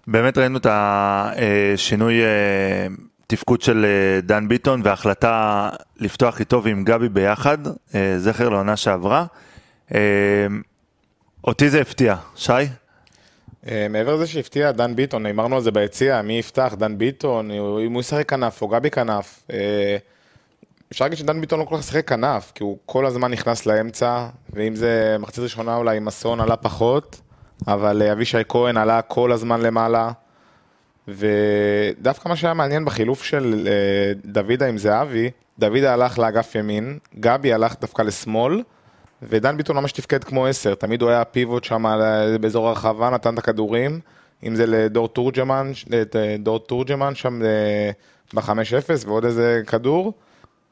[0.06, 2.86] באמת ראינו את השינוי אה,
[3.26, 7.58] תפקוד של אה, דן ביטון וההחלטה לפתוח איתו ועם גבי ביחד,
[7.94, 9.26] אה, זכר לעונה שעברה.
[9.94, 10.00] אה,
[11.44, 12.16] אותי זה הפתיע.
[12.36, 12.52] שי?
[13.68, 17.50] אה, מעבר לזה שהפתיע דן ביטון, אמרנו על זה ביציע, מי יפתח, דן ביטון,
[17.86, 19.42] אם הוא ישחק כנף או גבי כנף.
[20.86, 23.66] אה, אפשר להגיד שדן ביטון לא כל כך שיחק כנף, כי הוא כל הזמן נכנס
[23.66, 27.20] לאמצע, ואם זה מחצית ראשונה אולי עם אסון עלה פחות,
[27.66, 30.10] אבל אה, אבישי כהן עלה כל הזמן למעלה.
[31.08, 33.72] ודווקא מה שהיה מעניין בחילוף של אה,
[34.24, 38.62] דוידה עם זהבי, דוידה הלך לאגף ימין, גבי הלך דווקא לשמאל,
[39.22, 43.34] ודן ביטון ממש תפקד כמו עשר, תמיד הוא היה פיבוט שם על- באזור הרחבה, נתן
[43.34, 44.00] את הכדורים,
[44.44, 45.72] אם זה לדור תורג'מן,
[46.38, 47.90] דור תורג'מן שם אה,
[48.34, 48.52] ב-5-0
[49.06, 50.12] ועוד איזה כדור,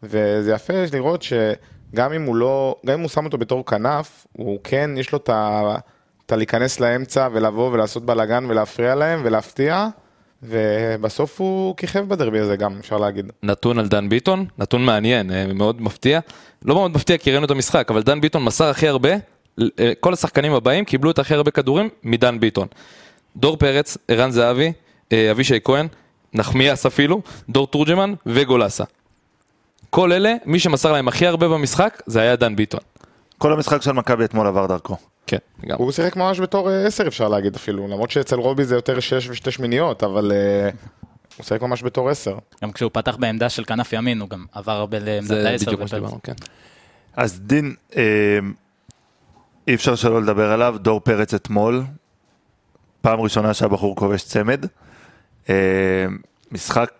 [0.05, 4.59] וזה יפה לראות שגם אם הוא לא, גם אם הוא שם אותו בתור כנף, הוא
[4.65, 9.89] כן, יש לו את הלהיכנס לאמצע ולבוא ולעשות בלאגן ולהפריע להם ולהפתיע,
[10.43, 13.33] ובסוף הוא כיכב בדרבי הזה גם, אפשר להגיד.
[13.43, 16.21] נתון על דן ביטון, נתון מעניין, אה, מאוד מפתיע.
[16.65, 19.11] לא מאוד מפתיע כי ראינו את המשחק, אבל דן ביטון מסר הכי הרבה,
[19.61, 22.69] אה, כל השחקנים הבאים קיבלו את הכי הרבה כדורים מדן ביטון.
[23.37, 24.73] דור פרץ, ערן זהבי,
[25.13, 25.87] אה, אבישי כהן,
[26.35, 28.85] נחמיאס אפילו, דור תורג'מן וגולסה.
[29.95, 32.81] כל אלה, מי שמסר להם הכי הרבה במשחק, זה היה דן ביטון.
[33.39, 34.97] כל המשחק של מכבי אתמול עבר דרכו.
[35.27, 35.77] כן, גם.
[35.79, 39.29] הוא שיחק ממש בתור אה, עשר אפשר להגיד אפילו, למרות שאצל רובי זה יותר שש
[39.29, 40.71] ושתי שמיניות, אבל אה,
[41.37, 42.37] הוא שיחק ממש בתור עשר.
[42.63, 45.67] גם כשהוא פתח בעמדה של כנף ימין, הוא גם עבר הרבה לעמדת זה העשר.
[45.67, 45.89] בדיוק מה.
[45.89, 46.35] שדיברנו, כן.
[47.17, 48.03] אז דין, אה,
[49.69, 51.83] אי אפשר שלא לדבר עליו, דור פרץ אתמול,
[53.01, 54.67] פעם ראשונה שהבחור כובש צמד,
[55.49, 55.55] אה,
[56.53, 56.91] משחק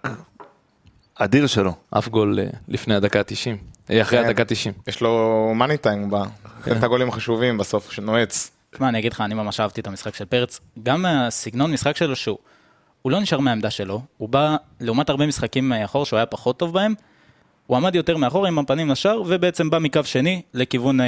[1.15, 1.73] אדיר שלו.
[1.99, 4.25] אף גול אה, לפני הדקה ה-90, אחרי כן.
[4.25, 4.73] הדקה ה-90.
[4.87, 6.25] יש לו מאני טיים, הוא בא.
[6.73, 8.51] את הגולים החשובים בסוף, שנועץ.
[8.71, 10.61] תשמע, אני אגיד לך, אני ממש אהבתי את המשחק של פרץ.
[10.83, 12.39] גם מהסגנון משחק שלו, שהוא
[13.03, 16.73] הוא לא נשאר מהעמדה שלו, הוא בא, לעומת הרבה משחקים מאחור שהוא היה פחות טוב
[16.73, 16.95] בהם,
[17.67, 21.07] הוא עמד יותר מאחור עם הפנים לשער, ובעצם בא מקו שני לכיוון, אה,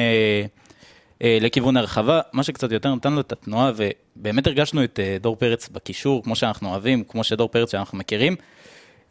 [1.22, 5.36] אה, לכיוון הרחבה, מה שקצת יותר נתן לו את התנועה, ובאמת הרגשנו את אה, דור
[5.36, 8.36] פרץ בקישור, כמו שאנחנו אוהבים, כמו שדור פרץ שאנחנו מכירים.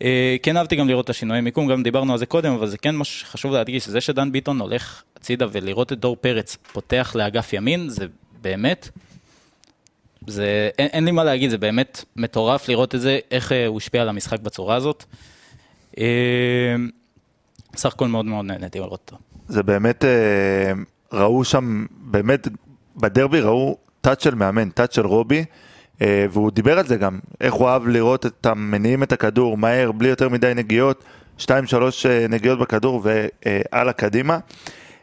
[0.01, 2.77] אה, כן אהבתי גם לראות את השינויי מיקום, גם דיברנו על זה קודם, אבל זה
[2.77, 7.53] כן מה שחשוב להדגיש, זה שדן ביטון הולך הצידה ולראות את דור פרץ פותח לאגף
[7.53, 8.05] ימין, זה
[8.41, 8.89] באמת,
[10.27, 13.77] זה, אין, אין לי מה להגיד, זה באמת מטורף לראות את זה, איך אה, הוא
[13.77, 15.03] השפיע על המשחק בצורה הזאת.
[15.97, 16.75] אה,
[17.75, 19.23] סך הכל מאוד מאוד נהניתי לראות אותו.
[19.47, 20.71] זה באמת, אה,
[21.13, 22.47] ראו שם, באמת,
[22.95, 25.45] בדרבי ראו טאץ' של מאמן, טאץ' של רובי,
[26.01, 30.09] והוא דיבר על זה גם, איך הוא אהב לראות אותם מניעים את הכדור מהר, בלי
[30.09, 31.03] יותר מדי נגיעות,
[31.37, 33.03] שתיים שלוש אה, נגיעות בכדור
[33.95, 34.37] קדימה.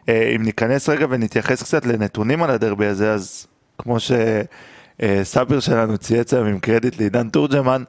[0.09, 3.47] אה, אם ניכנס רגע ונתייחס קצת לנתונים על הדרבי הזה, אז
[3.79, 7.83] כמו שספיר שלנו צייץ היום עם קרדיט לעידן תורג'מן,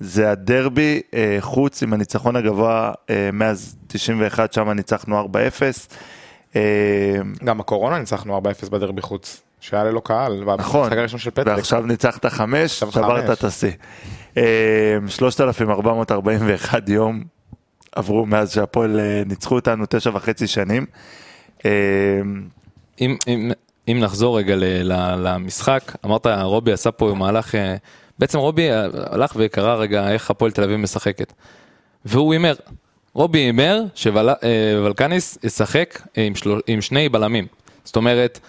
[0.00, 5.26] זה הדרבי אה, חוץ עם הניצחון הגבוה אה, מאז 91, שם ניצחנו 4-0.
[6.56, 6.60] אה,
[7.44, 10.44] גם בקורונה ניצחנו 4-0 בדרבי חוץ, שהיה ללא קהל.
[10.58, 11.56] נכון, במשחק הראשון של פטריק.
[11.56, 13.38] ועכשיו ניצחת 5, עכשיו שברת חמש.
[13.38, 13.70] את השיא.
[14.36, 17.24] אה, 3,441 יום
[17.92, 20.86] עברו מאז שהפועל אה, ניצחו אותנו תשע וחצי שנים.
[21.64, 21.70] אה,
[23.00, 23.50] אם, אם,
[23.88, 27.76] אם נחזור רגע ל, ל, למשחק, אמרת רובי עשה פה מהלך, אה,
[28.18, 31.32] בעצם רובי אה, הלך וקרא רגע איך הפועל תל אביב משחקת.
[32.04, 32.54] והוא הימר,
[33.14, 37.46] רובי הימר שוולקניס ישחק עם, של, עם שני בלמים.
[37.84, 38.40] זאת אומרת,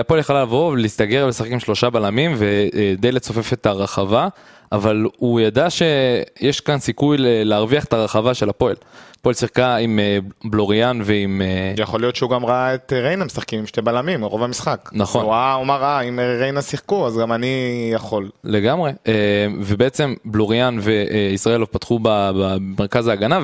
[0.00, 4.28] הפועל יכולה לבוא ולהסתגר ולשחק עם שלושה בלמים ודי לצופף את הרחבה,
[4.72, 8.76] אבל הוא ידע שיש כאן סיכוי להרוויח את הרחבה של הפועל.
[9.22, 11.42] הפועל שיחקה עם אה, בלוריאן ועם...
[11.42, 14.90] אה, יכול להיות שהוא גם ראה את ריינה משחקים עם שתי בלמים, רוב המשחק.
[14.92, 15.24] נכון.
[15.24, 18.28] הוא ראה, הוא אמר, אה, אם ריינה שיחקו, אז גם אני יכול.
[18.44, 19.12] לגמרי, אה,
[19.60, 23.40] ובעצם בלוריאן וישראלוב פתחו במרכז ההגנה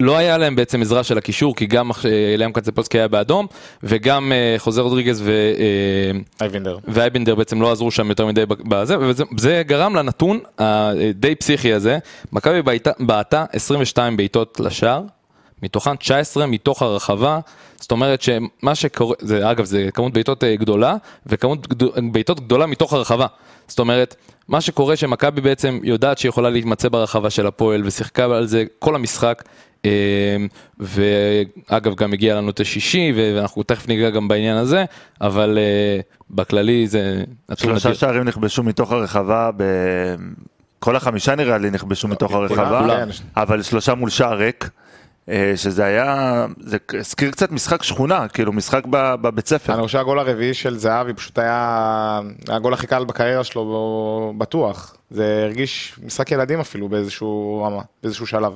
[0.00, 1.94] ולא היה להם בעצם עזרה של הקישור כי גם אה,
[2.34, 3.46] אליאם קצפולסקי היה באדום
[3.82, 6.78] וגם אה, חוזה רודריגז ו- אה, אייבינדר.
[6.88, 11.98] ואייבנדר בעצם לא עזרו שם יותר מדי בזה וזה זה גרם לנתון הדי פסיכי הזה,
[12.32, 12.60] מכבי
[12.98, 15.02] בעטה 22 בעיטות לשער
[15.62, 17.40] מתוכן 19 מתוך הרחבה,
[17.80, 22.92] זאת אומרת שמה שקורה, זה אגב, זה כמות בעיטות גדולה, וכמות גדו- בעיטות גדולה מתוך
[22.92, 23.26] הרחבה.
[23.68, 24.16] זאת אומרת,
[24.48, 28.94] מה שקורה שמכבי בעצם יודעת שהיא יכולה להתמצא ברחבה של הפועל, ושיחקה על זה כל
[28.94, 29.42] המשחק.
[29.84, 30.36] אה,
[30.78, 34.84] ואגב גם הגיע לנו את השישי ואנחנו תכף ניגע גם בעניין הזה
[35.20, 37.94] אבל אה, בכללי זה שלושה.
[37.94, 39.64] שערים נכבשו מתוך הרחבה, ב...
[40.78, 43.08] כל החמישה נראה לי נכבשו מתוך הרחבה, כולם.
[43.36, 44.70] אבל שלושה מול שער ריק,
[45.28, 49.74] אה, שזה היה, זה הזכיר קצת משחק שכונה, כאילו משחק בבית ספר.
[49.74, 54.96] אני חושב שהגול הרביעי של זהבי פשוט היה הגול הכי קל בקריירה שלו בטוח.
[55.10, 58.52] זה הרגיש משחק ילדים אפילו באיזשהו רמה, באיזשהו שלב.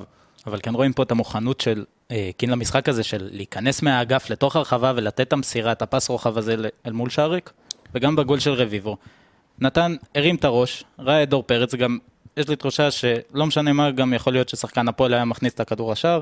[0.47, 4.55] אבל כן רואים פה את המוכנות של אה, קין למשחק הזה, של להיכנס מהאגף לתוך
[4.55, 7.51] הרחבה ולתת את המסירה, את הפס רוחב הזה אל מול שעריק,
[7.95, 8.97] וגם בגול של רביבו.
[9.59, 11.97] נתן, הרים את הראש, ראה את דור פרץ, גם
[12.37, 15.91] יש לי תחושה שלא משנה מה, גם יכול להיות ששחקן הפועל היה מכניס את הכדור
[15.91, 16.19] לשער,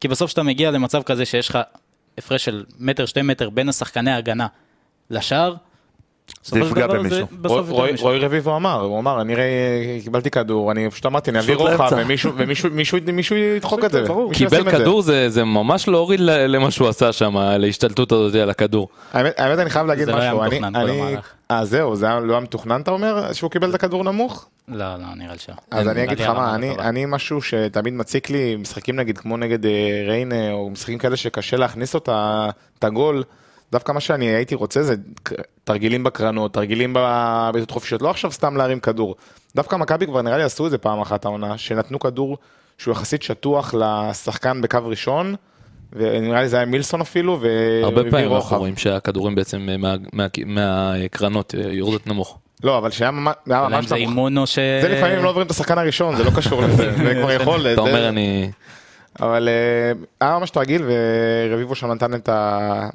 [0.00, 1.58] כי בסוף כשאתה מגיע למצב כזה שיש לך
[2.18, 4.46] הפרש של מטר, שתי מטר בין השחקני ההגנה
[5.10, 5.54] לשער,
[6.44, 7.26] זה יפגע במישהו.
[8.00, 9.34] רוי רביבו אמר, הוא אמר, אני
[10.04, 11.96] קיבלתי כדור, אני פשוט אמרתי, אני אעביר רוחב, לאמצע.
[12.00, 14.04] ומישהו- ומישהו מישהו- מישהו ידחוק את זה.
[14.32, 14.70] קיבל.
[14.70, 18.88] כדור זה, זה ממש לא הוריד ל- למה שהוא עשה שם, להשתלטות הזאת על הכדור.
[19.12, 21.28] האמת, אני חייב להגיד זה לא היה משהו, אני, מתוכנן, כל אני, המהלך.
[21.50, 24.48] אה זהו, זה לא היה מתוכנן אתה אומר, שהוא קיבל את הכדור נמוך?
[24.68, 25.54] לא, לא, נראה לי שלא.
[25.70, 26.74] אז אני אגיד לך מה, לא.
[26.82, 29.70] אני משהו שתמיד מציק לי, משחקים נגיד כמו נגד אה,
[30.06, 33.22] ריינה, או משחקים כאלה שקשה להכניס אותה, את הגול,
[33.72, 34.94] דווקא מה שאני הייתי רוצה זה
[35.64, 39.14] תרגילים בקרנות, תרגילים בבעיטות חופשיות, לא עכשיו סתם להרים כדור.
[39.56, 42.36] דווקא מכבי כבר נראה לי עשו את זה פעם אחת העונה, שנתנו כדור
[42.78, 45.34] שהוא יחסית שטוח לשחקן בקו ראשון,
[45.92, 47.46] ונראה לי זה היה מילסון אפילו, הרבה
[47.96, 48.56] והביא פעמים אנחנו רוחב.
[48.56, 52.38] רואים שהכדורים בעצם אה, מה- מה- מהקרנות אה, יורדות נמוך.
[52.64, 53.94] לא, אבל שהיה ממש היה אלא אם ממש זה.
[53.94, 54.54] אימון או ש...
[54.82, 57.66] זה לפעמים הם לא עוברים את השחקן הראשון, זה לא קשור לזה, זה כבר יכול.
[57.66, 58.50] אתה אומר אני...
[59.20, 59.92] אבל אה,
[60.28, 60.82] היה ממש תרגיל,
[61.50, 62.88] ורביבו שם נתן את ה-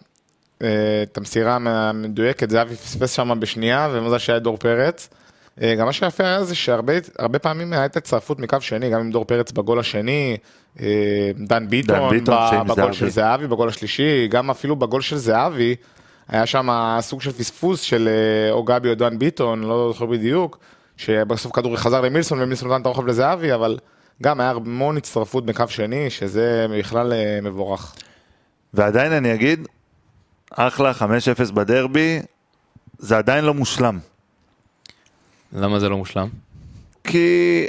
[0.58, 5.10] את המסירה המדויקת, זהבי פספס שם בשנייה, ומזל שהיה דור פרץ.
[5.62, 9.12] אה, גם מה שיפה היה זה שהרבה הרבה פעמים הייתה הצטרפות מקו שני, גם עם
[9.12, 10.38] דור פרץ בגול השני,
[10.80, 12.94] אה, דן ביטון, ביטון ב- שעם בגול זהבי.
[12.94, 15.76] של זהבי, בגול השלישי, גם אפילו בגול של זהבי,
[16.28, 20.60] היה שם סוג של פספוס של אה, או גבי או דן ביטון, לא זוכר בדיוק,
[20.98, 23.78] שבסוף כדור חזר למילסון ומילסון נתן את הרוחב לזהבי, אבל
[24.24, 27.96] גם היה המון הצטרפות בקו שני, שזה בכלל אה, מבורך.
[28.74, 29.68] ועדיין אני אגיד,
[30.52, 30.92] אחלה,
[31.48, 32.20] 5-0 בדרבי,
[32.98, 34.00] זה עדיין לא מושלם.
[35.54, 36.28] למה זה לא מושלם?
[37.04, 37.66] כי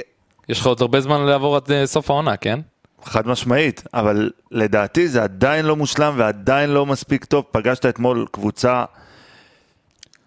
[0.49, 2.59] יש לך עוד הרבה זמן לעבור עד אה, סוף העונה, כן?
[3.03, 7.45] חד משמעית, אבל לדעתי זה עדיין לא מושלם ועדיין לא מספיק טוב.
[7.51, 8.85] פגשת אתמול קבוצה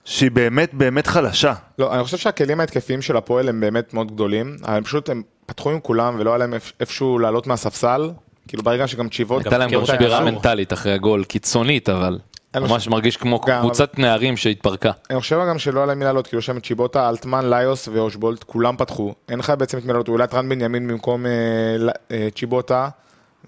[0.04, 1.54] שהיא באמת באמת חלשה.
[1.78, 5.22] לא, אני חושב שהכלים ההתקפיים של הפועל הם באמת מאוד גדולים, אבל הם פשוט, הם
[5.46, 8.10] פתחו עם כולם ולא היה להם איפ- איפשהו לעלות מהספסל,
[8.48, 9.44] כאילו ברגע שגם צ'יבוט...
[9.46, 10.20] הייתה להם גם שבירה.
[10.24, 12.18] מנטלית אחרי הגול, קיצונית אבל.
[12.60, 14.90] ממש מרגיש כמו קבוצת נערים שהתפרקה.
[15.10, 18.42] אני חושב גם שלא היה להם מי לעלות, כאילו שם את צ'יבוטה, אלטמן, ליוס ואושבולט,
[18.44, 19.14] כולם פתחו.
[19.28, 21.30] אין לך בעצם את מי לעלות, אולי את רן בנימין במקום אה,
[21.78, 22.88] ל- אה, צ'יבוטה,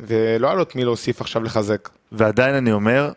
[0.01, 1.89] ולא היה לו את מי להוסיף עכשיו לחזק.
[2.13, 3.13] ועדיין אני אומר,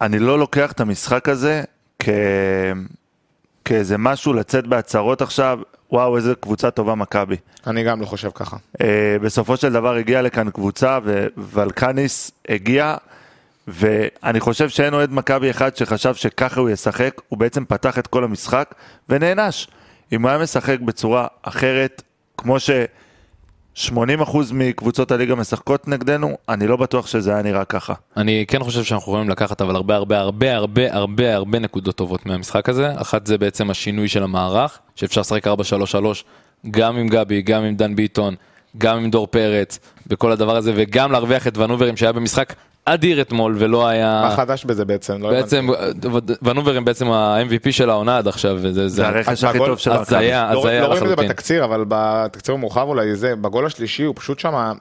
[0.00, 1.62] אני לא לוקח את המשחק הזה
[1.98, 2.08] כ...
[3.64, 5.58] כאיזה משהו לצאת בהצהרות עכשיו,
[5.92, 7.36] וואו איזה קבוצה טובה מכבי.
[7.66, 8.56] אני גם לא חושב ככה.
[8.80, 10.98] אה, בסופו של דבר הגיעה לכאן קבוצה
[11.36, 12.96] ווולקניס הגיע
[13.66, 18.24] ואני חושב שאין אוהד מכבי אחד שחשב שככה הוא ישחק, הוא בעצם פתח את כל
[18.24, 18.74] המשחק
[19.08, 19.66] ונענש.
[20.12, 22.02] אם הוא היה משחק בצורה אחרת,
[22.36, 27.94] כמו ש-80% מקבוצות הליגה משחקות נגדנו, אני לא בטוח שזה היה נראה ככה.
[28.16, 32.26] אני כן חושב שאנחנו יכולים לקחת אבל הרבה הרבה הרבה הרבה הרבה הרבה נקודות טובות
[32.26, 32.92] מהמשחק הזה.
[32.96, 35.50] אחת זה בעצם השינוי של המערך, שאפשר לשחק 4-3-3
[36.70, 38.34] גם עם גבי, גם עם דן ביטון,
[38.78, 42.52] גם עם דור פרץ, וכל הדבר הזה, וגם להרוויח את ונוברים שהיה במשחק
[42.86, 44.20] אדיר אתמול ולא היה...
[44.22, 45.22] מה חדש בזה בעצם?
[45.22, 45.68] לא בעצם
[46.42, 50.16] ונוברים בעצם ה-MVP של העונה עד עכשיו, וזה זה הרכש הכי טוב של מכבי.
[50.16, 51.28] הזיה, לא, הזיה לא רואים את זה לחלוטין.
[51.28, 54.72] בתקציר, אבל בתקציר המורחב אולי זה, בגול השלישי הוא פשוט שם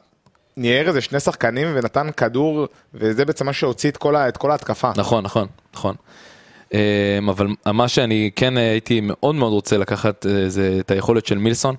[0.58, 4.92] ניער איזה שני שחקנים ונתן כדור, וזה בעצם מה שהוציא את כל, את כל ההתקפה.
[4.96, 5.96] נכון, נכון, נכון.
[6.74, 11.38] אמ, אבל מה שאני כן הייתי מאוד מאוד רוצה לקחת אה, זה את היכולת של
[11.38, 11.76] מילסון,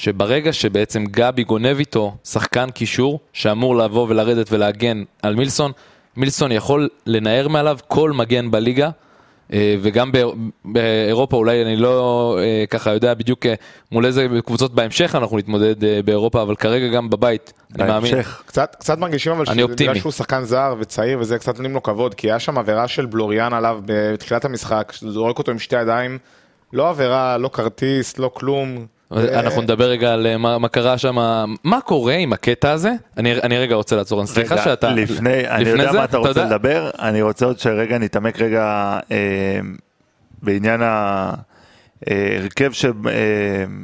[0.00, 5.72] שברגע שבעצם גבי גונב איתו שחקן קישור שאמור לבוא ולרדת ולהגן על מילסון,
[6.16, 8.90] מילסון יכול לנער מעליו כל מגן בליגה.
[9.52, 10.34] אה, וגם באיר-
[10.64, 13.54] באירופה אולי אני לא אה, ככה יודע בדיוק אה,
[13.92, 18.42] מול איזה קבוצות בהמשך אנחנו נתמודד באירופה אבל כרגע גם בבית אני מאמין בהמשך.
[18.46, 19.90] קצת, קצת מרגישים אבל אני שזה אופטימי.
[19.90, 23.06] בגלל שהוא שחקן זר וצעיר וזה קצת נותנים לו כבוד, כי היה שם עבירה של
[23.06, 26.18] בלוריאן עליו בתחילת המשחק, שזורק אותו עם שתי ידיים,
[26.72, 31.16] לא עבירה, לא כרטיס, לא כלום, אנחנו נדבר רגע על אה, מה, מה קרה שם,
[31.64, 32.92] מה קורה עם הקטע הזה?
[33.16, 34.90] אני, אני רגע רוצה לעצור, סליחה שאתה...
[34.90, 38.40] לפני, אני לפני יודע זה, מה אתה רוצה יודע- לדבר, אני רוצה עוד שרגע נתעמק
[38.40, 39.58] רגע אה,
[40.42, 40.80] בעניין
[42.06, 43.78] ההרכב שקין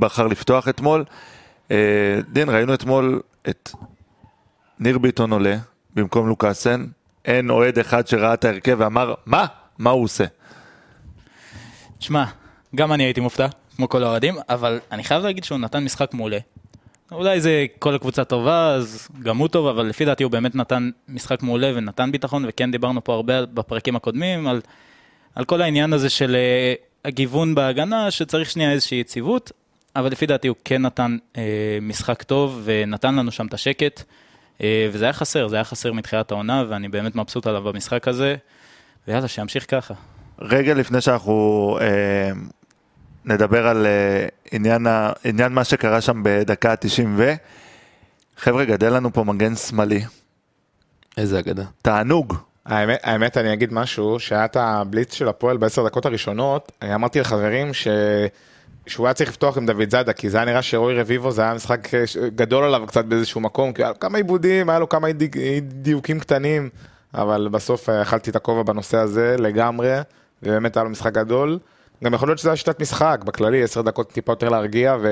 [0.00, 1.04] בחר לפתוח אתמול.
[1.70, 1.76] אה,
[2.32, 3.70] דין, ראינו אתמול את
[4.78, 5.56] ניר ביטון עולה
[5.94, 6.86] במקום לוקאסן,
[7.24, 9.46] אין אוהד אחד שראה את ההרכב ואמר, מה?
[9.78, 10.24] מה הוא עושה?
[11.98, 12.24] תשמע,
[12.74, 13.46] גם אני הייתי מופתע,
[13.80, 16.38] כמו כל האוהדים, אבל אני חייב להגיד שהוא נתן משחק מעולה.
[17.12, 20.90] אולי זה כל הקבוצה טובה, אז גם הוא טוב, אבל לפי דעתי הוא באמת נתן
[21.08, 24.60] משחק מעולה ונתן ביטחון, וכן דיברנו פה הרבה בפרקים הקודמים על,
[25.34, 29.52] על כל העניין הזה של אה, הגיוון בהגנה, שצריך שנייה איזושהי יציבות,
[29.96, 31.42] אבל לפי דעתי הוא כן נתן אה,
[31.82, 34.02] משחק טוב ונתן לנו שם את השקט,
[34.62, 38.36] אה, וזה היה חסר, זה היה חסר מתחילת העונה, ואני באמת מבסוט עליו במשחק הזה,
[39.08, 39.94] ויאללה, שימשיך ככה.
[40.38, 42.30] רגע לפני שאנחנו אה,
[43.30, 47.32] נדבר על אה, עניין, ה, עניין מה שקרה שם בדקה ה-90 ו...
[48.36, 50.02] חבר'ה, גדל לנו פה מגן שמאלי.
[51.16, 51.64] איזה אגדה.
[51.82, 52.34] תענוג.
[52.66, 57.20] האמת, האמת, אני אגיד משהו, שהיה את הבליץ של הפועל בעשר דקות הראשונות, אני אמרתי
[57.20, 57.88] לחברים ש...
[58.86, 61.54] שהוא היה צריך לפתוח עם דוד זאדה, כי זה היה נראה שרוי רביבו זה היה
[61.54, 61.88] משחק
[62.34, 66.20] גדול עליו קצת באיזשהו מקום, כי היה לו כמה עיבודים, היה לו כמה דיוק- דיוקים
[66.20, 66.68] קטנים,
[67.14, 69.96] אבל בסוף אה, אכלתי את הכובע בנושא הזה לגמרי,
[70.42, 71.58] ובאמת היה לו משחק גדול.
[72.04, 75.08] גם יכול להיות שזה היה שיטת משחק, בכללי, עשר דקות טיפה יותר להרגיע, ו...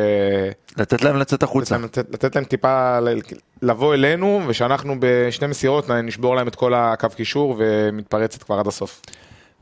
[0.77, 1.79] לתת להם לצאת החוצה.
[1.79, 3.19] לתת, לתת להם טיפה ל-
[3.63, 9.03] לבוא אלינו, ושאנחנו בשני מסירות נשבור להם את כל הקו קישור ומתפרצת כבר עד הסוף.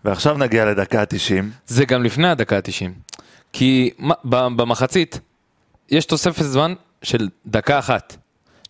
[0.04, 1.44] ועכשיו נגיע לדקה ה-90.
[1.66, 2.90] זה גם לפני הדקה ה-90.
[3.52, 3.90] כי
[4.56, 5.20] במחצית
[5.90, 8.16] יש תוספת זמן של דקה אחת.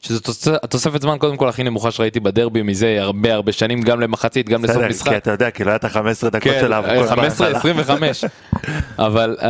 [0.06, 4.00] שזו תוס- התוספת זמן קודם כל הכי נמוכה שראיתי בדרבי מזה הרבה הרבה שנים, גם
[4.00, 5.08] למחצית, גם לסוף משחק.
[5.10, 5.98] כי אתה יודע, כאילו היה את ה-15
[6.30, 7.08] דקות כן, של האבוקות.
[7.08, 7.58] 15, בהתחלה.
[7.58, 8.24] 25.
[8.98, 9.48] אבל אה,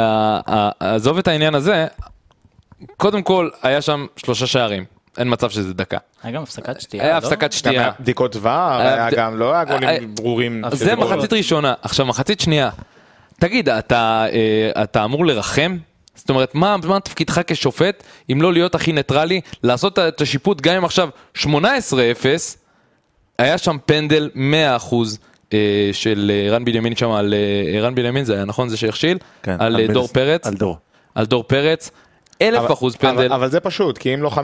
[0.48, 1.86] אה, עזוב את העניין הזה,
[2.96, 4.84] קודם כל היה שם שלושה שערים,
[5.18, 5.98] אין מצב שזה דקה.
[6.22, 7.18] היה גם הפסקת שתייה, היה לא?
[7.18, 7.80] הפסקת גם שתייה.
[7.82, 10.62] היה בדיקות ור, היה היה גם, לא היה היה- גולים ברורים.
[10.72, 12.70] זה מחצית ראשונה, עכשיו מחצית שנייה.
[13.40, 15.76] תגיד, אתה, אה, אתה אמור לרחם?
[16.16, 18.02] זאת אומרת, מה, מה תפקידך כשופט
[18.32, 21.46] אם לא להיות הכי ניטרלי, לעשות את השיפוט גם אם עכשיו 18-0,
[23.38, 24.94] היה שם פנדל 100%
[25.52, 25.58] אה,
[25.92, 27.34] של אה, רן בנימין שם על
[27.74, 29.18] אה, רן בנימין זה היה נכון זה שהכשיל?
[29.42, 30.46] כן, על מיל- דור פרץ?
[30.46, 30.78] על דור.
[31.14, 31.90] על דור פרץ.
[32.42, 33.32] אלף אבל- אחוז פנדל.
[33.32, 34.38] אבל זה פשוט, כי אם לא 5-0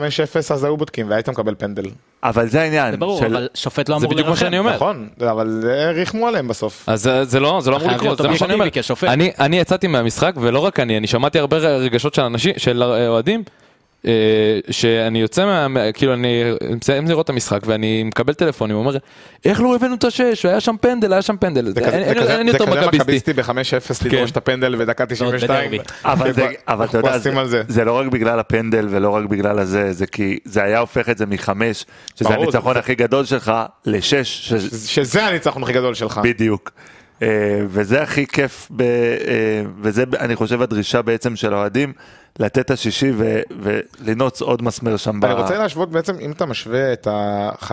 [0.51, 1.85] אז היו בודקים והיית מקבל פנדל.
[2.23, 2.91] אבל זה העניין.
[2.91, 4.75] זה ברור, של- אבל שופט לא זה אמור בדיוק מה שאני אומר.
[4.75, 6.83] נכון, אבל אה, ריחמו עליהם בסוף.
[6.87, 8.65] אז זה- זה לא, זה לא אמור לקרות, זה מה שאני אומר.
[9.03, 13.43] אני, אני יצאתי מהמשחק, ולא רק אני, אני שמעתי הרבה רגשות של אנשים, של אוהדים,
[13.47, 13.62] אה,
[14.71, 15.91] שאני יוצא מה...
[15.91, 16.43] כאילו, אני
[16.77, 18.97] מסיים לראות את המשחק, ואני מקבל טלפונים, הוא אומר,
[19.45, 21.73] איך לא הבאנו את השש, היה שם פנדל, היה שם פנדל.
[21.73, 22.97] זה אין- יותר מכביסטי.
[22.97, 25.71] מכביסטי ב-5-0 לדרוש את הפנדל בדקה 92.
[25.71, 25.83] בדרבי.
[26.65, 27.17] אבל, אתה יודע,
[27.67, 31.17] זה, לא רק בגלל הפנדל ולא רק בגלל הזה, זה כי זה היה הופך את
[31.17, 31.85] זה מחמש,
[32.15, 33.51] שזה הניצחון הכי גדול שלך,
[33.85, 34.53] לשש.
[34.85, 36.21] שזה הניצחון הכי גדול שלך.
[36.23, 36.71] בדיוק.
[37.21, 37.27] אה,
[37.67, 38.87] וזה הכי כיף, ב, אה,
[39.81, 41.93] וזה אני חושב הדרישה בעצם של האוהדים,
[42.39, 45.19] לתת את השישי ו, ולנוץ עוד מסמר שם.
[45.19, 47.71] ב- אני רוצה להשוות בעצם, אם אתה משווה את ה-5-0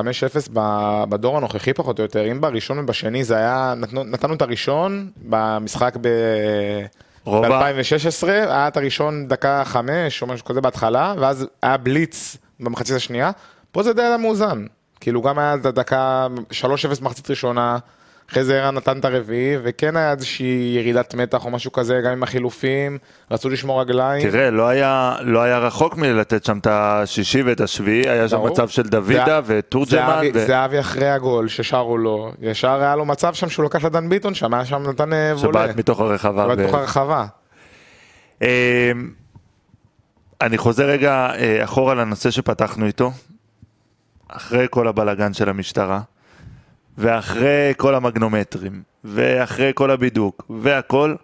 [0.53, 5.11] ב- בדור הנוכחי פחות או יותר, אם בראשון ובשני זה היה, נתנו, נתנו את הראשון
[5.29, 6.09] במשחק ב...
[7.25, 12.37] רוב ה- ב-2016, היה את הראשון דקה 5 או משהו כזה בהתחלה, ואז היה בליץ
[12.61, 13.31] במחצית השנייה,
[13.73, 14.65] פה זה די היה מאוזן.
[15.01, 16.27] כאילו גם היה את הדקה
[16.97, 17.79] 3-0 במחצית ראשונה,
[18.31, 22.13] אחרי זה ערן נתן את הרביעי, וכן היה איזושהי ירידת מתח או משהו כזה, גם
[22.13, 22.99] עם החילופים,
[23.31, 24.31] רצו לשמור רגליים.
[24.31, 28.43] תראה, לא היה, לא היה רחוק מלתת שם את השישי ואת השביעי, היה שם.
[28.47, 29.41] מצב של דוידה.
[29.87, 30.47] זהבי- ו...
[30.47, 34.55] זהבי אחרי הגול ששרו לו, ישר היה לו מצב שם שהוא לקח לדן ביטון שם,
[34.55, 35.39] היה שם נתן אה, וולה.
[35.67, 36.45] שבעט מתוך הרחבה.
[36.45, 37.27] שבעט מתוך הרחבה.
[38.43, 38.47] אמ,
[40.41, 43.11] אני חוזר רגע אה, אחורה לנושא שפתחנו איתו.
[44.29, 46.01] אחרי כל הבלגן של המשטרה,
[47.01, 51.15] ואחרי כל המגנומטרים, ואחרי כל הבידוק, והכל,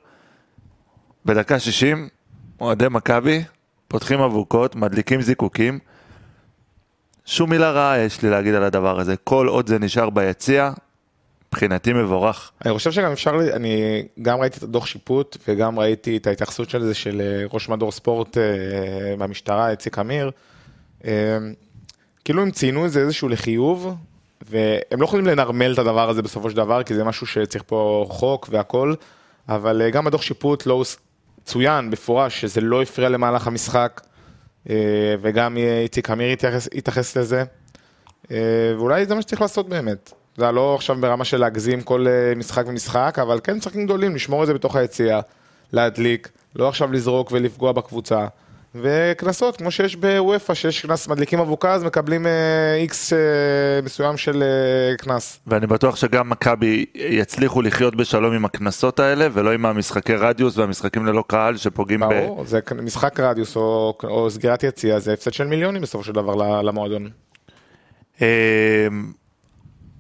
[1.24, 2.08] בדקה 60,
[2.60, 3.44] אוהדי מכבי
[3.88, 5.78] פותחים אבוקות, מדליקים זיקוקים.
[7.26, 9.16] שום מילה רעה יש לי להגיד על הדבר הזה.
[9.16, 10.72] כל עוד זה נשאר ביציע,
[11.48, 12.52] מבחינתי מבורך.
[12.64, 16.82] אני חושב שגם אפשר, אני גם ראיתי את הדוח שיפוט וגם ראיתי את ההתייחסות של
[16.82, 18.42] זה של אה, ראש מדור ספורט אה,
[19.18, 20.30] במשטרה, איציק אמיר.
[21.04, 21.38] אה,
[22.24, 23.94] כאילו הם ציינו את זה איזשהו לחיוב,
[24.42, 28.06] והם לא יכולים לנרמל את הדבר הזה בסופו של דבר, כי זה משהו שצריך פה
[28.08, 28.94] חוק והכל,
[29.48, 30.85] אבל אה, גם בדוח שיפוט לא
[31.44, 34.00] צוין במפורש שזה לא הפריע למהלך המשחק,
[34.71, 34.75] אה,
[35.23, 36.33] וגם אה, איציק אמיר
[36.73, 37.44] התייחס, לזה.
[38.79, 40.13] ואולי זה מה שצריך לעשות באמת.
[40.37, 42.06] זה לא עכשיו ברמה של להגזים כל
[42.37, 45.21] משחק ומשחק, אבל כן משחקים גדולים, לשמור את זה בתוך היציאה,
[45.73, 48.27] להדליק, לא עכשיו לזרוק ולפגוע בקבוצה.
[48.83, 52.27] וקנסות, כמו שיש בוופא, שיש קנס מדליקים אבוקה, אז מקבלים
[52.81, 53.18] איקס אה,
[53.83, 55.40] מסוים של אה, קנס.
[55.46, 61.06] ואני בטוח שגם מכבי יצליחו לחיות בשלום עם הקנסות האלה, ולא עם המשחקי רדיוס והמשחקים
[61.06, 62.04] ללא קהל שפוגעים ב...
[62.04, 66.62] ברור, זה משחק רדיוס או, או סגירת יציאה, זה הפסד של מיליונים בסופו של דבר
[66.62, 67.10] למועדון.
[68.22, 68.88] אה,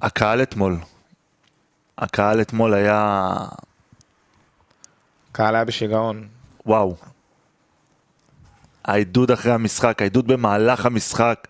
[0.02, 0.76] הקהל אתמול,
[1.98, 3.34] הקהל אתמול היה...
[5.32, 6.26] קהל היה בשיגעון.
[6.66, 6.96] וואו.
[8.86, 11.48] העידוד אחרי המשחק, העידוד במהלך המשחק,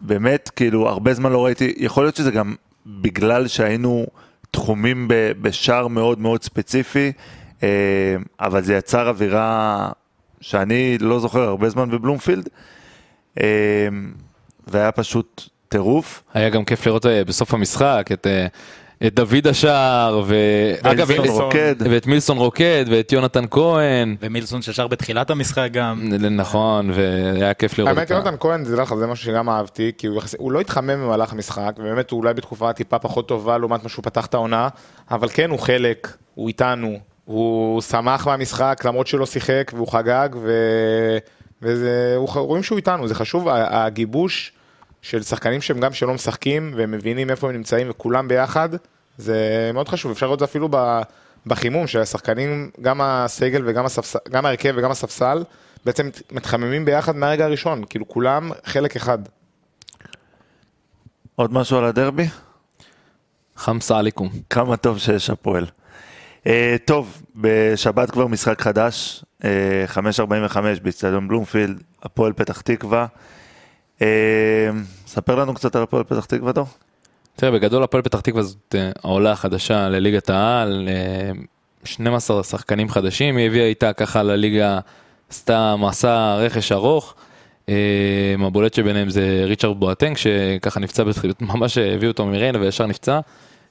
[0.00, 2.54] באמת, כאילו, הרבה זמן לא ראיתי, יכול להיות שזה גם
[2.86, 4.06] בגלל שהיינו
[4.50, 5.08] תחומים
[5.42, 7.12] בשער מאוד מאוד ספציפי,
[7.62, 7.68] אה,
[8.40, 9.90] אבל זה יצר אווירה
[10.40, 12.48] שאני לא זוכר הרבה זמן בבלומפילד,
[13.40, 13.88] אה,
[14.66, 16.22] והיה פשוט טירוף.
[16.34, 18.26] היה גם כיף לראות אה, בסוף המשחק את,
[19.06, 20.22] את דוד השער,
[20.84, 21.74] מילסון ואת- רוקד.
[21.78, 26.08] ואת מילסון רוקד, ואת יונתן כהן, ומילסון ששר בתחילת המשחק גם.
[26.30, 28.10] נכון, והיה כיף לראות האמת.
[28.10, 30.34] יונתן כהן, תדע לך, זה משהו שגם אהבתי, כי הוא, יחס...
[30.38, 34.02] הוא לא התחמם במהלך המשחק, ובאמת הוא אולי בתקופה טיפה פחות טובה לעומת מה שהוא
[34.02, 34.68] פתח את העונה,
[35.10, 40.50] אבל כן, הוא חלק, הוא איתנו, הוא שמח מהמשחק למרות שלא שיחק, והוא חגג, ו...
[41.62, 42.14] וזה.
[42.16, 44.52] רואים שהוא איתנו, זה חשוב, הגיבוש
[45.02, 48.68] של שחקנים שהם גם שלא משחקים, והם מבינים איפה הם נמצאים, וכולם ביחד,
[49.18, 50.68] זה מאוד חשוב, אפשר לראות את זה אפילו.
[51.46, 55.44] בחימום של השחקנים, גם הסגל וגם הספסל, גם ההרכב וגם הספסל,
[55.84, 59.18] בעצם מתחממים ביחד מהרגע הראשון, כאילו כולם חלק אחד.
[61.36, 62.28] עוד משהו על הדרבי?
[63.56, 64.28] חמסה עליקום.
[64.50, 65.66] כמה טוב שיש הפועל.
[66.44, 66.50] Uh,
[66.84, 69.44] טוב, בשבת כבר משחק חדש, uh,
[69.94, 73.06] 5.45 באצטדיון בלומפילד, הפועל פתח תקווה.
[74.00, 74.02] Uh,
[75.06, 76.66] ספר לנו קצת על הפועל פתח תקווה, דור.
[77.36, 81.30] תראה, בגדול הפועל פתח תקווה זאת אה, העולה החדשה לליגת העל, אה,
[81.84, 84.78] 12 שחקנים חדשים, היא הביאה איתה ככה לליגה,
[85.30, 87.14] עשתה מסע רכש ארוך.
[87.68, 87.74] אה,
[88.46, 93.20] הבולט שביניהם זה ריצ'רד בואטנק, שככה נפצע, בתחילת- ממש הביאו אותו מריינה וישר נפצע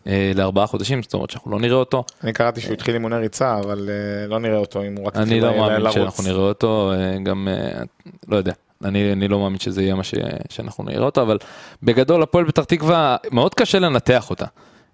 [0.08, 2.04] אה, לארבעה חודשים, זאת אומרת שאנחנו לא נראה אותו.
[2.24, 5.24] אני קראתי שהוא התחיל אימוני ריצה, אבל אה, לא נראה אותו אם הוא רק אני
[5.24, 5.94] התחיל לא ל- מאמין לרוץ.
[5.96, 7.82] שאנחנו נראה אותו, אה, גם, אה,
[8.28, 8.54] לא יודע,
[8.86, 10.14] אני, אני לא מאמין שזה יהיה מה ש,
[10.50, 11.38] שאנחנו נראה אותו, אבל
[11.84, 14.46] בגדול הפועל פתח תקווה, מאוד קשה לנתח אותה.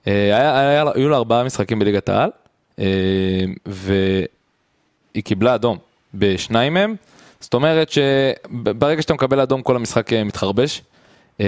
[0.07, 2.29] אה, היה, היה, היו לה ארבעה משחקים בליגת העל,
[2.79, 2.85] אה,
[3.65, 5.77] והיא קיבלה אדום
[6.13, 6.95] בשניים מהם,
[7.39, 10.81] זאת אומרת שברגע שאתה מקבל אדום כל המשחק אה, מתחרבש.
[11.41, 11.45] אה,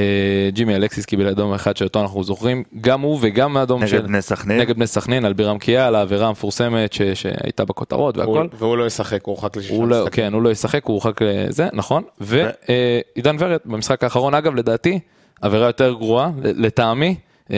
[0.54, 4.02] ג'ימי אלקסיס קיבל אדום אחד שאותו אנחנו זוכרים, גם הוא וגם האדום נגד של...
[4.02, 4.60] בני סכנין.
[4.60, 8.32] נגד בני סכנין, על בירם קיאל, העבירה המפורסמת ש, שהייתה בכותרות והכל.
[8.32, 10.24] הוא- והוא לא ישחק, הוא הורחק לשישה לא, משחקים.
[10.24, 12.04] כן, הוא לא ישחק, הוא הורחק לזה, נכון.
[12.20, 15.00] ועידן ורד במשחק האחרון, אגב, לדעתי,
[15.42, 17.16] עבירה יותר גרועה, לטעמי.
[17.52, 17.58] אה,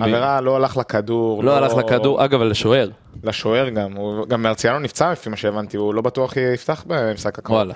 [0.00, 1.44] עבירה לא הלך לכדור.
[1.44, 2.88] לא הלך לכדור, אגב, לשוער,
[3.24, 7.56] לשוער גם, הוא- גם מרציאנו נפצע לפי מה שהבנתי, הוא לא בטוח יפתח במשחק הקרוב.
[7.56, 7.74] וואלה.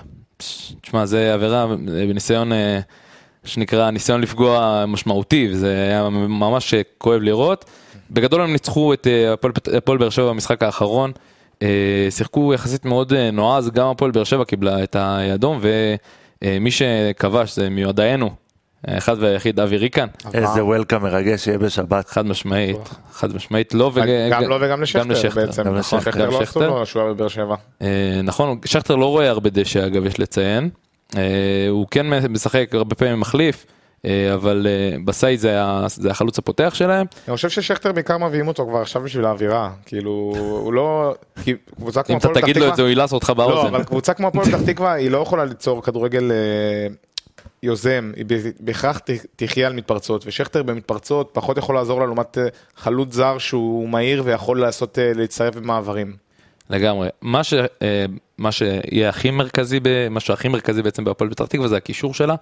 [0.81, 1.75] תשמע, זה עבירה אה,
[2.07, 2.79] בניסיון, אה,
[3.45, 7.65] שנקרא, ניסיון לפגוע משמעותי, וזה היה ממש אה, כואב לראות.
[8.11, 9.33] בגדול הם ניצחו את אה,
[9.77, 11.11] הפועל באר שבע במשחק האחרון.
[11.61, 15.59] אה, שיחקו יחסית מאוד נועז, גם הפועל באר שבע קיבלה את האדום,
[16.41, 18.29] ומי שכבש זה מיודענו,
[18.87, 22.09] האחד והיחיד אבי ריקן, איזה וולקאם מרגש יהיה בשבת.
[22.09, 22.77] חד משמעית,
[23.11, 24.29] חד משמעית, לא וג...
[24.31, 26.11] גם לו וגם לשכטר בעצם, גם נכון, לשכטר.
[26.11, 26.59] שכטר לא עשו.
[26.59, 27.55] לו שהוא היה בבאר שבע.
[28.23, 30.69] נכון, שכטר לא רואה הרבה דשא אגב, יש לציין.
[31.17, 33.65] אה, הוא כן משחק הרבה פעמים מחליף,
[34.05, 37.05] אה, אבל אה, בסאי זה זה החלוץ הפותח שלהם.
[37.27, 41.15] אני חושב ששכטר בעיקר מביאים אותו כבר עכשיו בשביל האווירה, כאילו, הוא לא,
[41.75, 43.67] קבוצה כמו אם אתה תגיד לו את זה, הוא ילעס אותך לא, באוזן.
[43.67, 46.31] אבל קבוצה כמו הפועל פתח תקווה, היא לא יכולה ליצור כדורגל
[47.63, 48.25] יוזם, היא
[48.59, 48.99] בהכרח
[49.35, 52.37] תחיה על מתפרצות, ושכטר במתפרצות פחות יכול לעזור לה לעומת
[52.77, 56.13] חלוץ זר שהוא מהיר ויכול לעשות, להצטרף במעברים.
[56.69, 57.09] לגמרי.
[57.21, 57.53] מה, ש,
[58.37, 62.35] מה שיהיה הכי מרכזי, ב- מה שהכי מרכזי בעצם בהפועל פתח תקווה זה הקישור שלה.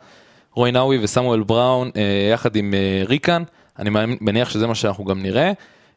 [0.56, 3.44] רוי נאווי וסמואל בראון אה, יחד עם אה, ריקן,
[3.80, 3.90] אני
[4.22, 5.52] מניח שזה מה שאנחנו גם נראה,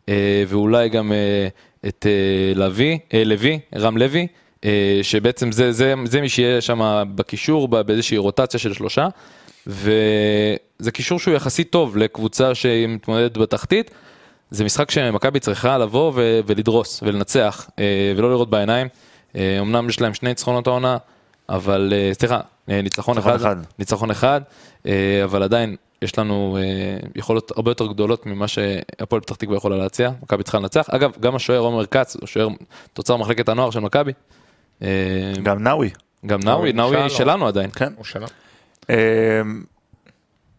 [0.09, 1.49] אה, ואולי גם אה,
[1.89, 4.27] את אה, לוי, אה, לוי, רם לוי,
[4.65, 9.09] אה, שבעצם זה, זה, זה מי שיהיה שם בקישור באיזושהי רוטציה של שלושה,
[9.67, 13.91] וזה קישור שהוא יחסית טוב לקבוצה שהיא מתמודדת בתחתית.
[14.51, 17.85] זה משחק שמכבי צריכה לבוא ולדרוס ולנצח אה,
[18.17, 18.89] ולא לראות בעיניים.
[19.37, 20.97] אה, אמנם יש להם שני ניצחונות העונה,
[21.49, 23.57] אבל אה, סליחה, אה, ניצחון אחד, אחד.
[23.79, 24.41] ניצחון אחד,
[25.25, 26.59] אבל עדיין יש לנו
[27.15, 30.87] יכולות הרבה יותר גדולות ממה שהפועל פתח תקווה יכולה להציע, מכבי צריכה לנצח.
[30.91, 32.49] אגב, גם השוער עומר כץ, הוא שוער
[32.93, 34.13] תוצר מחלקת הנוער של מכבי.
[35.43, 35.91] גם נאווי.
[36.27, 37.11] גם נאווי, נאווי שלנו.
[37.11, 37.71] שלנו עדיין.
[37.71, 37.93] כן.
[37.97, 38.05] הוא.
[38.91, 39.41] אה,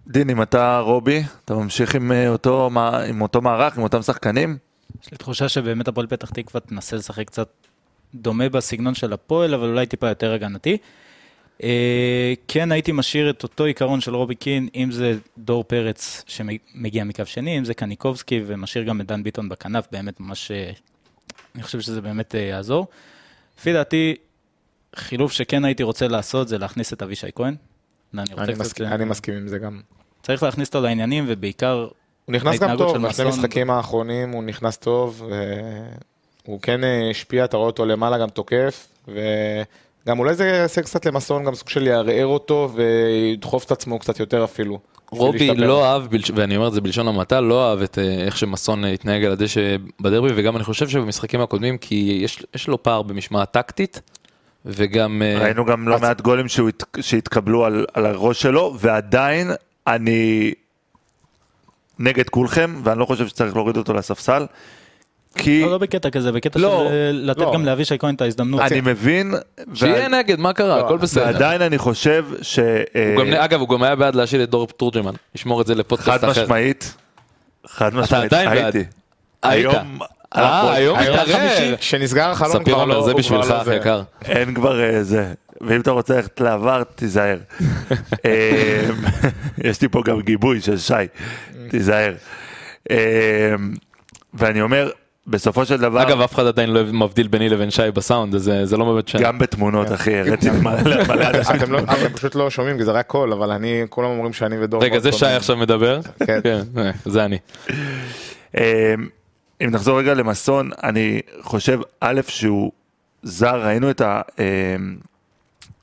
[0.08, 2.70] דין, אם אתה רובי, אתה ממשיך עם אותו,
[3.10, 4.58] עם אותו מערך, עם אותם שחקנים?
[5.04, 7.50] יש לי תחושה שבאמת הפועל פתח תקווה תנסה לשחק קצת
[8.16, 10.78] דומה בסגנון של הפועל, אבל אולי טיפה יותר הגנתי.
[11.64, 17.04] אה, כן הייתי משאיר את אותו עיקרון של רובי קין, אם זה דור פרץ שמגיע
[17.04, 20.72] מקו שני, אם זה קניקובסקי, ומשאיר גם את דן ביטון בכנף, באמת ממש, אה,
[21.56, 22.88] אני חושב שזה באמת אה, יעזור.
[23.60, 24.16] לפי דעתי,
[24.96, 27.56] חילוף שכן הייתי רוצה לעשות זה להכניס את אבישי כהן.
[28.14, 29.82] אני, אני קצת- מסכים- אני מסכים עם זה גם.
[30.24, 31.88] צריך להכניס אותו לעניינים, ובעיקר,
[32.26, 35.30] הוא נכנס גם טוב, בשני מסון- משחקים האחרונים הוא נכנס טוב,
[36.48, 41.06] הוא כן אה, השפיע, אתה רואה אותו למעלה גם תוקף, וגם אולי זה יעשה קצת
[41.06, 44.80] למסון, גם סוג של יערער אותו וידחוף את עצמו קצת יותר אפילו.
[45.10, 45.56] רובי.
[45.56, 46.04] לא אהב,
[46.36, 49.32] ואני אומר את זה בלשון המעטה, לא אהב את אה, איך שמסון אה, התנהג על
[49.32, 54.02] הדשא בדרבי, וגם אני חושב שבמשחקים הקודמים, כי יש, יש לו פער במשמעת טקטית,
[54.66, 55.22] וגם...
[55.40, 59.52] ראינו גם לא אז- מעט גולים שהוא הת- שהתקבלו על, על הראש שלו, ועדיין
[59.88, 60.54] אני
[62.00, 64.46] נגד כולכם, ואני לא חושב שצריך להוריד אותו לספסל,
[65.38, 67.54] כי לא, לא בקטע כזה, בקטע לא, של אה, לתת לא.
[67.54, 68.62] גם לאבישי כהן את ההזדמנות.
[68.62, 69.34] אני מבין,
[69.74, 70.68] שיהיה וע- נגד, מה קרה?
[70.80, 71.24] לא, הכל בסדר.
[71.26, 72.60] ועדיין אני חושב ש...
[72.60, 75.76] אה, הוא גם, אגב, הוא גם היה בעד להשאיל את דור תורג'מן, לשמור את זה
[75.76, 76.44] לפודקאסט חד אחר.
[76.44, 76.96] משמעית,
[77.68, 78.76] חד משמעית, עדיין בעד.
[78.76, 78.90] הייתי.
[79.44, 79.66] היית.
[79.74, 80.00] היום,
[80.36, 80.98] אה, אנחנו- היום.
[81.26, 83.06] חמישי, כשנסגר ספיר כבר אומר, לא...
[83.06, 83.76] זה הוא כבר בשבילך, לא אח זה.
[83.76, 84.02] יקר.
[84.26, 87.38] אין כבר אה, זה, ואם אתה רוצה ללכת לעבר, תיזהר.
[88.26, 88.90] אה,
[89.64, 90.94] יש לי פה גם גיבוי של שי,
[91.72, 92.14] תיזהר.
[92.92, 92.98] אה,
[94.34, 94.90] ואני אומר,
[95.28, 98.66] בסופו של דבר, אגב, אף אחד עדיין לא מבדיל ביני לבין שי בסאונד, אז זה-
[98.66, 99.20] זה לא באמת שם.
[99.20, 101.56] גם בתמונות, אחי, הראיתי מלא מלא אנשים.
[101.56, 101.80] אתם לא-
[102.16, 104.84] פשוט לא שומעים, כי זה רק קול, אבל אני, כולם אומרים שאני ודור...
[104.84, 105.12] רגע, זה.
[105.12, 106.00] שי עכשיו מדבר?
[106.26, 106.40] כן.
[106.44, 107.38] כן, אה, זה אני.
[108.58, 108.94] אה,
[109.64, 112.72] אם נחזור רגע למסון, אני חושב, א', שהוא
[113.24, 114.22] זר, ראינו את ה...
[114.40, 114.46] אה,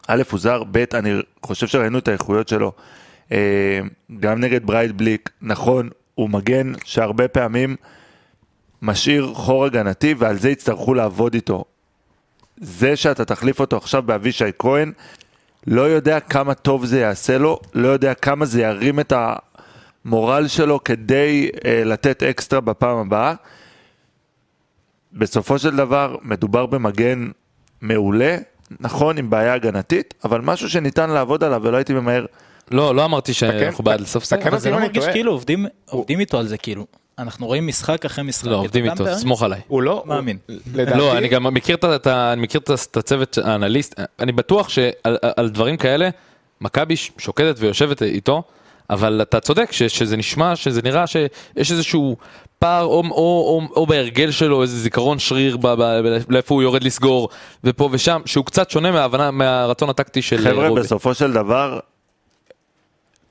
[0.09, 2.73] א', הוא זר, ב', אני חושב שראינו את האיכויות שלו.
[3.33, 3.81] אה,
[4.21, 7.77] גם נגד ברידבליק, נכון, הוא מגן שהרבה פעמים
[8.85, 11.65] משאיר חור הגנתי, ועל זה יצטרכו לעבוד איתו.
[12.57, 14.93] זה שאתה תחליף אותו עכשיו באבישי כהן,
[15.67, 19.13] לא יודע כמה טוב זה יעשה לו, לא יודע כמה זה ירים את
[20.05, 23.35] המורל שלו כדי אה, לתת אקסטרה בפעם הבאה.
[25.13, 27.29] בסופו של דבר מדובר במגן
[27.81, 28.37] מעולה,
[28.81, 32.27] נכון, עם בעיה הגנתית, אבל משהו שניתן לעבוד עליו ולא הייתי ממהר.
[32.71, 34.37] לא, לא אמרתי שאנחנו בעד לספסל.
[34.43, 35.05] אבל זה לא מרגיש.
[35.05, 35.33] כאילו
[35.91, 36.87] עובדים איתו על זה, כאילו.
[37.19, 38.47] אנחנו רואים משחק אחרי משחק.
[38.47, 39.15] לא, עובדים איתו.
[39.15, 39.61] סמוך עליי.
[39.69, 40.03] הוא לא...
[40.07, 40.39] מאמין.
[40.75, 40.99] לדעתי...
[40.99, 41.77] לא, אני גם מכיר
[42.57, 46.09] את הצוות האנליסט, אני בטוח שעל על דברים כאלה,
[46.61, 48.43] מכבי שוקדת ויושבת איתו,
[48.91, 52.17] אבל אתה צודק ש- שזה נשמע, שזה נראה שיש איזשהו
[52.59, 55.57] פער או, או, או, או בהרגל שלו, איזה זיכרון שריר
[56.29, 57.29] לאיפה הוא יורד לסגור,
[57.65, 60.81] ופה ושם, שהוא קצת שונה מההבנה, מהרצון הטקטי של חבר'ה, רובי.
[60.81, 61.79] בסופו של דבר,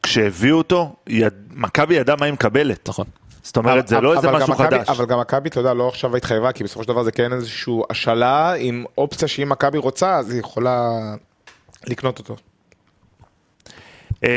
[0.04, 1.34] כשהביאו אותו, יד...
[1.52, 2.90] מכבי ידעה מה היא מקבלת.
[2.90, 3.06] נכון.
[3.44, 4.89] זאת אומרת, זה אבל- לא איזה משהו חדש.
[4.89, 7.74] אבל גם מכבי, אתה יודע, לא עכשיו התחייבה, כי בסופו של דבר זה כן איזושהי
[7.89, 10.89] השאלה עם אופציה שאם מכבי רוצה, אז היא יכולה
[11.88, 12.36] לקנות אותו.
[14.24, 14.30] אמ,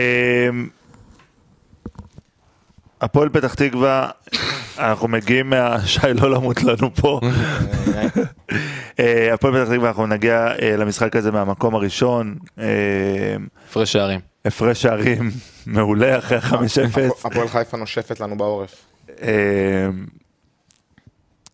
[3.00, 4.10] הפועל פתח תקווה,
[4.78, 5.76] אנחנו מגיעים מה...
[5.86, 7.20] שי, לא למות לנו פה.
[9.00, 12.36] אה, הפועל פתח תקווה, אנחנו נגיע אה, למשחק הזה מהמקום הראשון.
[12.58, 12.64] אה,
[13.70, 14.20] הפרש שערים.
[14.44, 15.30] הפרש שערים
[15.66, 16.54] מעולה אחרי 5-0.
[17.24, 18.74] הפועל חיפה נושפת לנו בעורף.
[19.22, 19.88] אה,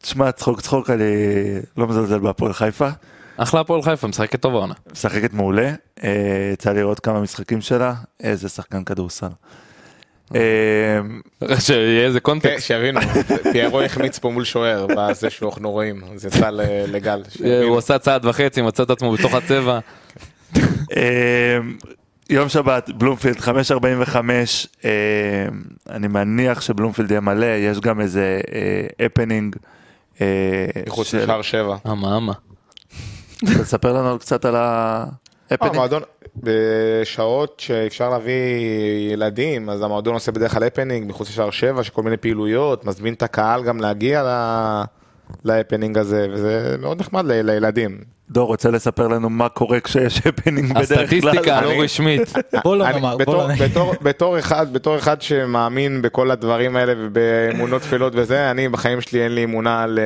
[0.02, 1.04] תשמע, צחוק צחוק, אני
[1.76, 2.88] לא מזלזל בהפועל חיפה.
[3.36, 4.74] אחלה הפועל חיפה, משחקת טוב העונה.
[4.92, 5.72] משחקת מעולה,
[6.04, 6.10] אה,
[6.52, 9.26] יצא לראות כמה משחקים שלה, איזה שחקן כדורסל.
[10.34, 10.40] אה,
[11.60, 12.66] שיהיה איזה כן, קונטקסט.
[12.66, 13.00] שיבינו,
[13.52, 17.22] פיירו החמיץ פה מול שוער, בזה שאנחנו רואים, אז יצא ל- לגל.
[17.64, 19.78] הוא עשה צעד וחצי, מצא את עצמו בתוך הצבע.
[22.32, 24.16] אה, יום שבת, בלומפילד, 5.45,
[24.84, 24.90] אה,
[25.90, 28.40] אני מניח שבלומפילד יהיה מלא, יש גם איזה
[29.00, 29.56] הפנינג.
[30.86, 31.76] מחוץ לשער שבע.
[31.86, 32.32] אממה אממה.
[33.44, 35.04] תספר לנו קצת על אה,
[35.50, 35.74] ההפנינג.
[35.74, 36.02] המועדון,
[36.36, 38.32] בשעות שאפשר להביא
[39.12, 43.22] ילדים, אז המועדון עושה בדרך כלל הפנינג מחוץ לשער שבע, שכל מיני פעילויות, מזמין את
[43.22, 44.82] הקהל גם להגיע ל-
[45.44, 47.98] להפנינג הזה, וזה מאוד נחמד ל- לילדים.
[48.32, 50.98] דור רוצה לספר לנו מה קורה כשיש הפנינג בדרך כלל.
[51.02, 52.32] הסטטיסטיקה הלא אני- רשמית.
[52.64, 53.92] בוא לא נאמר, בוא לא נאמר.
[54.02, 59.34] בתור- אחד, בתור אחד שמאמין בכל הדברים האלה ובאמונות טפלות וזה, אני בחיים שלי אין
[59.34, 59.98] לי אמונה על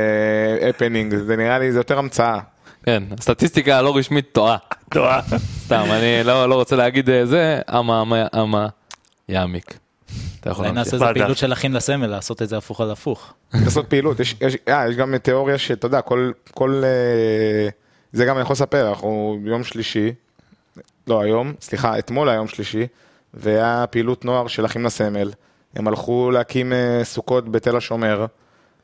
[0.68, 2.38] הפנינג, זה נראה לי, זה יותר המצאה.
[2.84, 4.56] כן, הסטטיסטיקה הלא רשמית טועה.
[4.94, 5.20] טועה.
[5.64, 8.66] סתם, אני לא לא רוצה להגיד אה, זה, אממה אממה אממה
[9.28, 9.78] יעמיק.
[10.40, 11.08] אתה יכול אולי נעשה להמשיך.
[11.08, 11.14] איזה.
[11.20, 13.32] פעילות של אחים לסמל, לעשות את זה הפוך על הפוך.
[13.54, 17.68] לעשות פעילות, יש, יש, אה, גם תיאוריה שאתה יודע, כל, כל, אה,
[18.12, 20.12] זה גם אני יכול לספר, אנחנו ביום שלישי,
[21.06, 22.86] לא היום, סליחה, אתמול היה יום שלישי,
[23.34, 25.32] והיה פעילות נוער של אחים לסמל,
[25.74, 28.26] הם הלכו להקים אה, סוכות בתל השומר,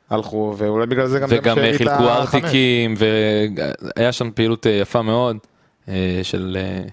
[0.09, 2.03] הלכו, ואולי בגלל זה גם וגם את חילקו.
[2.03, 5.37] ארטיקים, והיה שם פעילות אה, יפה מאוד
[5.89, 6.83] אה, של אה,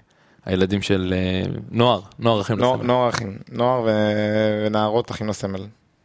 [0.45, 2.85] הילדים של אה, נוער, נוער אחים לסמל.
[2.85, 3.87] נוער אחים, נוער
[4.65, 5.61] ונערות אחים לסמל.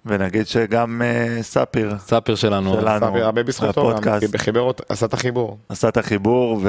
[0.07, 2.75] ונגיד שגם אה, ספיר ספיר שלנו.
[2.81, 4.37] שלנו, ספיר, הרבה בזכותו גם, הפודקאסט.
[4.37, 5.59] חיבר עשה את החיבור.
[5.69, 6.61] עשה את החיבור,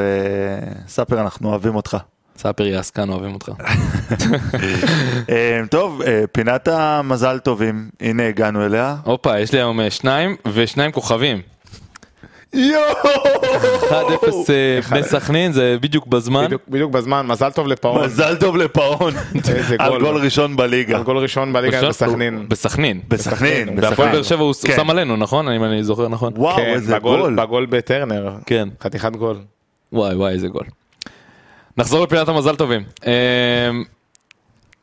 [0.86, 1.98] וספיר אנחנו אוהבים אותך.
[2.38, 3.50] ספיר יעסקן, אוהבים אותך.
[5.30, 8.96] אה, טוב, אה, פינת המזל טובים, הנה הגענו אליה.
[9.04, 11.42] הופה, יש לי היום שניים, ושניים כוכבים.
[12.58, 13.44] יואו!
[13.90, 13.94] 1-0
[14.50, 16.46] אה, בני סכנין, זה בדיוק בזמן.
[16.46, 18.06] בדיוק- בדיוק בזמן, מזל טוב לפאון.
[18.06, 19.14] מזל טוב לפאון,
[19.80, 20.18] על גול.
[20.18, 20.98] ראשון בליגה.
[20.98, 21.90] על גול ראשון בליגה?
[21.90, 22.46] בסכנין.
[22.50, 23.02] בסכנין.
[23.08, 23.76] בסכנין.
[23.76, 24.74] בהפועל באר שבע הוא כן.
[24.76, 25.50] שם עלינו, נכון?
[25.50, 26.34] אם אני זוכר נכון.
[26.36, 27.36] וואו, כן, איזה גול.
[27.36, 28.32] בגול בטרנר.
[28.46, 28.70] כן.
[28.82, 29.38] חתיכת גול.
[29.94, 30.64] וואי וואי איזה גול.
[31.78, 32.84] נחזור לפינת המזל טובים.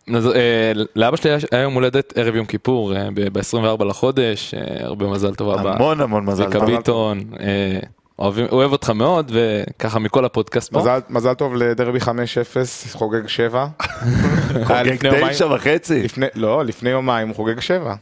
[0.09, 5.07] אה, נז- אה, לאבא שלי היה- יום הולדת ערב יום כיפור ב-24 לחודש, אה, הרבה
[5.07, 5.75] מזל טוב אבא.
[5.75, 6.71] המון המון מזל צביקה טוב.
[6.77, 7.79] ביטון, אה,
[8.19, 10.79] אוהבים- אוהב אותך מאוד וככה מכל הפודקאסט פה.
[10.81, 13.67] מזל- מזל טוב לדרבי 5-0, חוגג 7.
[14.65, 14.97] חוגג
[15.31, 16.03] תשע וחצי.
[16.03, 17.95] לפני, לא, לפני יומיים הוא חוגג 7.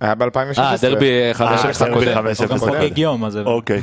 [0.00, 0.58] היה ב-2016.
[0.58, 2.14] אה, דרבי 5-0 דרבי הקודם.
[2.34, 2.58] 5-0 הוא.
[2.58, 3.36] חוגג יום, אז.
[3.36, 3.82] אוקיי.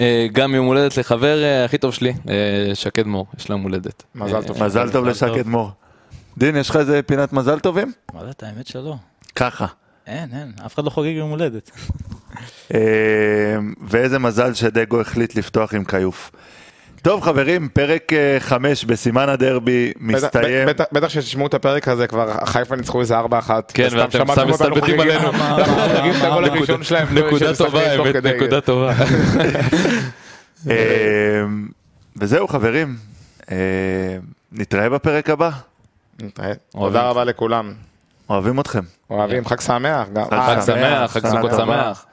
[0.00, 4.02] וגם יום הולדת לחבר אה, הכי טוב שלי, אה, שקד מור, יש לה יום הולדת.
[4.14, 4.56] מזל טוב.
[4.56, 5.46] אה, מזל טוב לשקד.
[5.46, 5.70] מור.
[6.38, 7.92] דין, יש לך איזה פינת מזל טובים?
[8.14, 8.94] מה זה, האמת שלא.
[9.36, 9.66] ככה.
[10.06, 11.70] אין, אין, אף אחד לא חוגג יום הולדת.
[12.74, 12.78] אה,
[13.88, 16.30] ואיזה מזל שדגו החליט לפתוח עם כיוף.
[17.06, 20.68] טוב חברים, פרק אה, חמש בסימן הדרבי מסתיים.
[20.92, 23.22] בטח- שתשמעו את הפרק הזה כבר, חיפה ניצחו איזה 4-1.
[23.74, 25.30] כן, ואתם סתם מסתלבטים עלינו.
[26.82, 27.06] שלהם.
[27.18, 28.16] נקודה טובה, האמת.
[28.16, 28.92] נקודה טובה.
[32.16, 32.96] וזהו חברים,
[33.50, 33.56] אה,
[34.52, 35.50] נתראה בפרק הבא.
[36.22, 36.52] נתראה.
[36.72, 37.72] תודה רבה לכולם.
[38.30, 38.82] אוהבים אתכם.
[39.10, 40.06] אוהבים, חג שמח.
[40.30, 41.50] חג אה, שמח, חג סוכות.
[41.56, 42.06] שמח.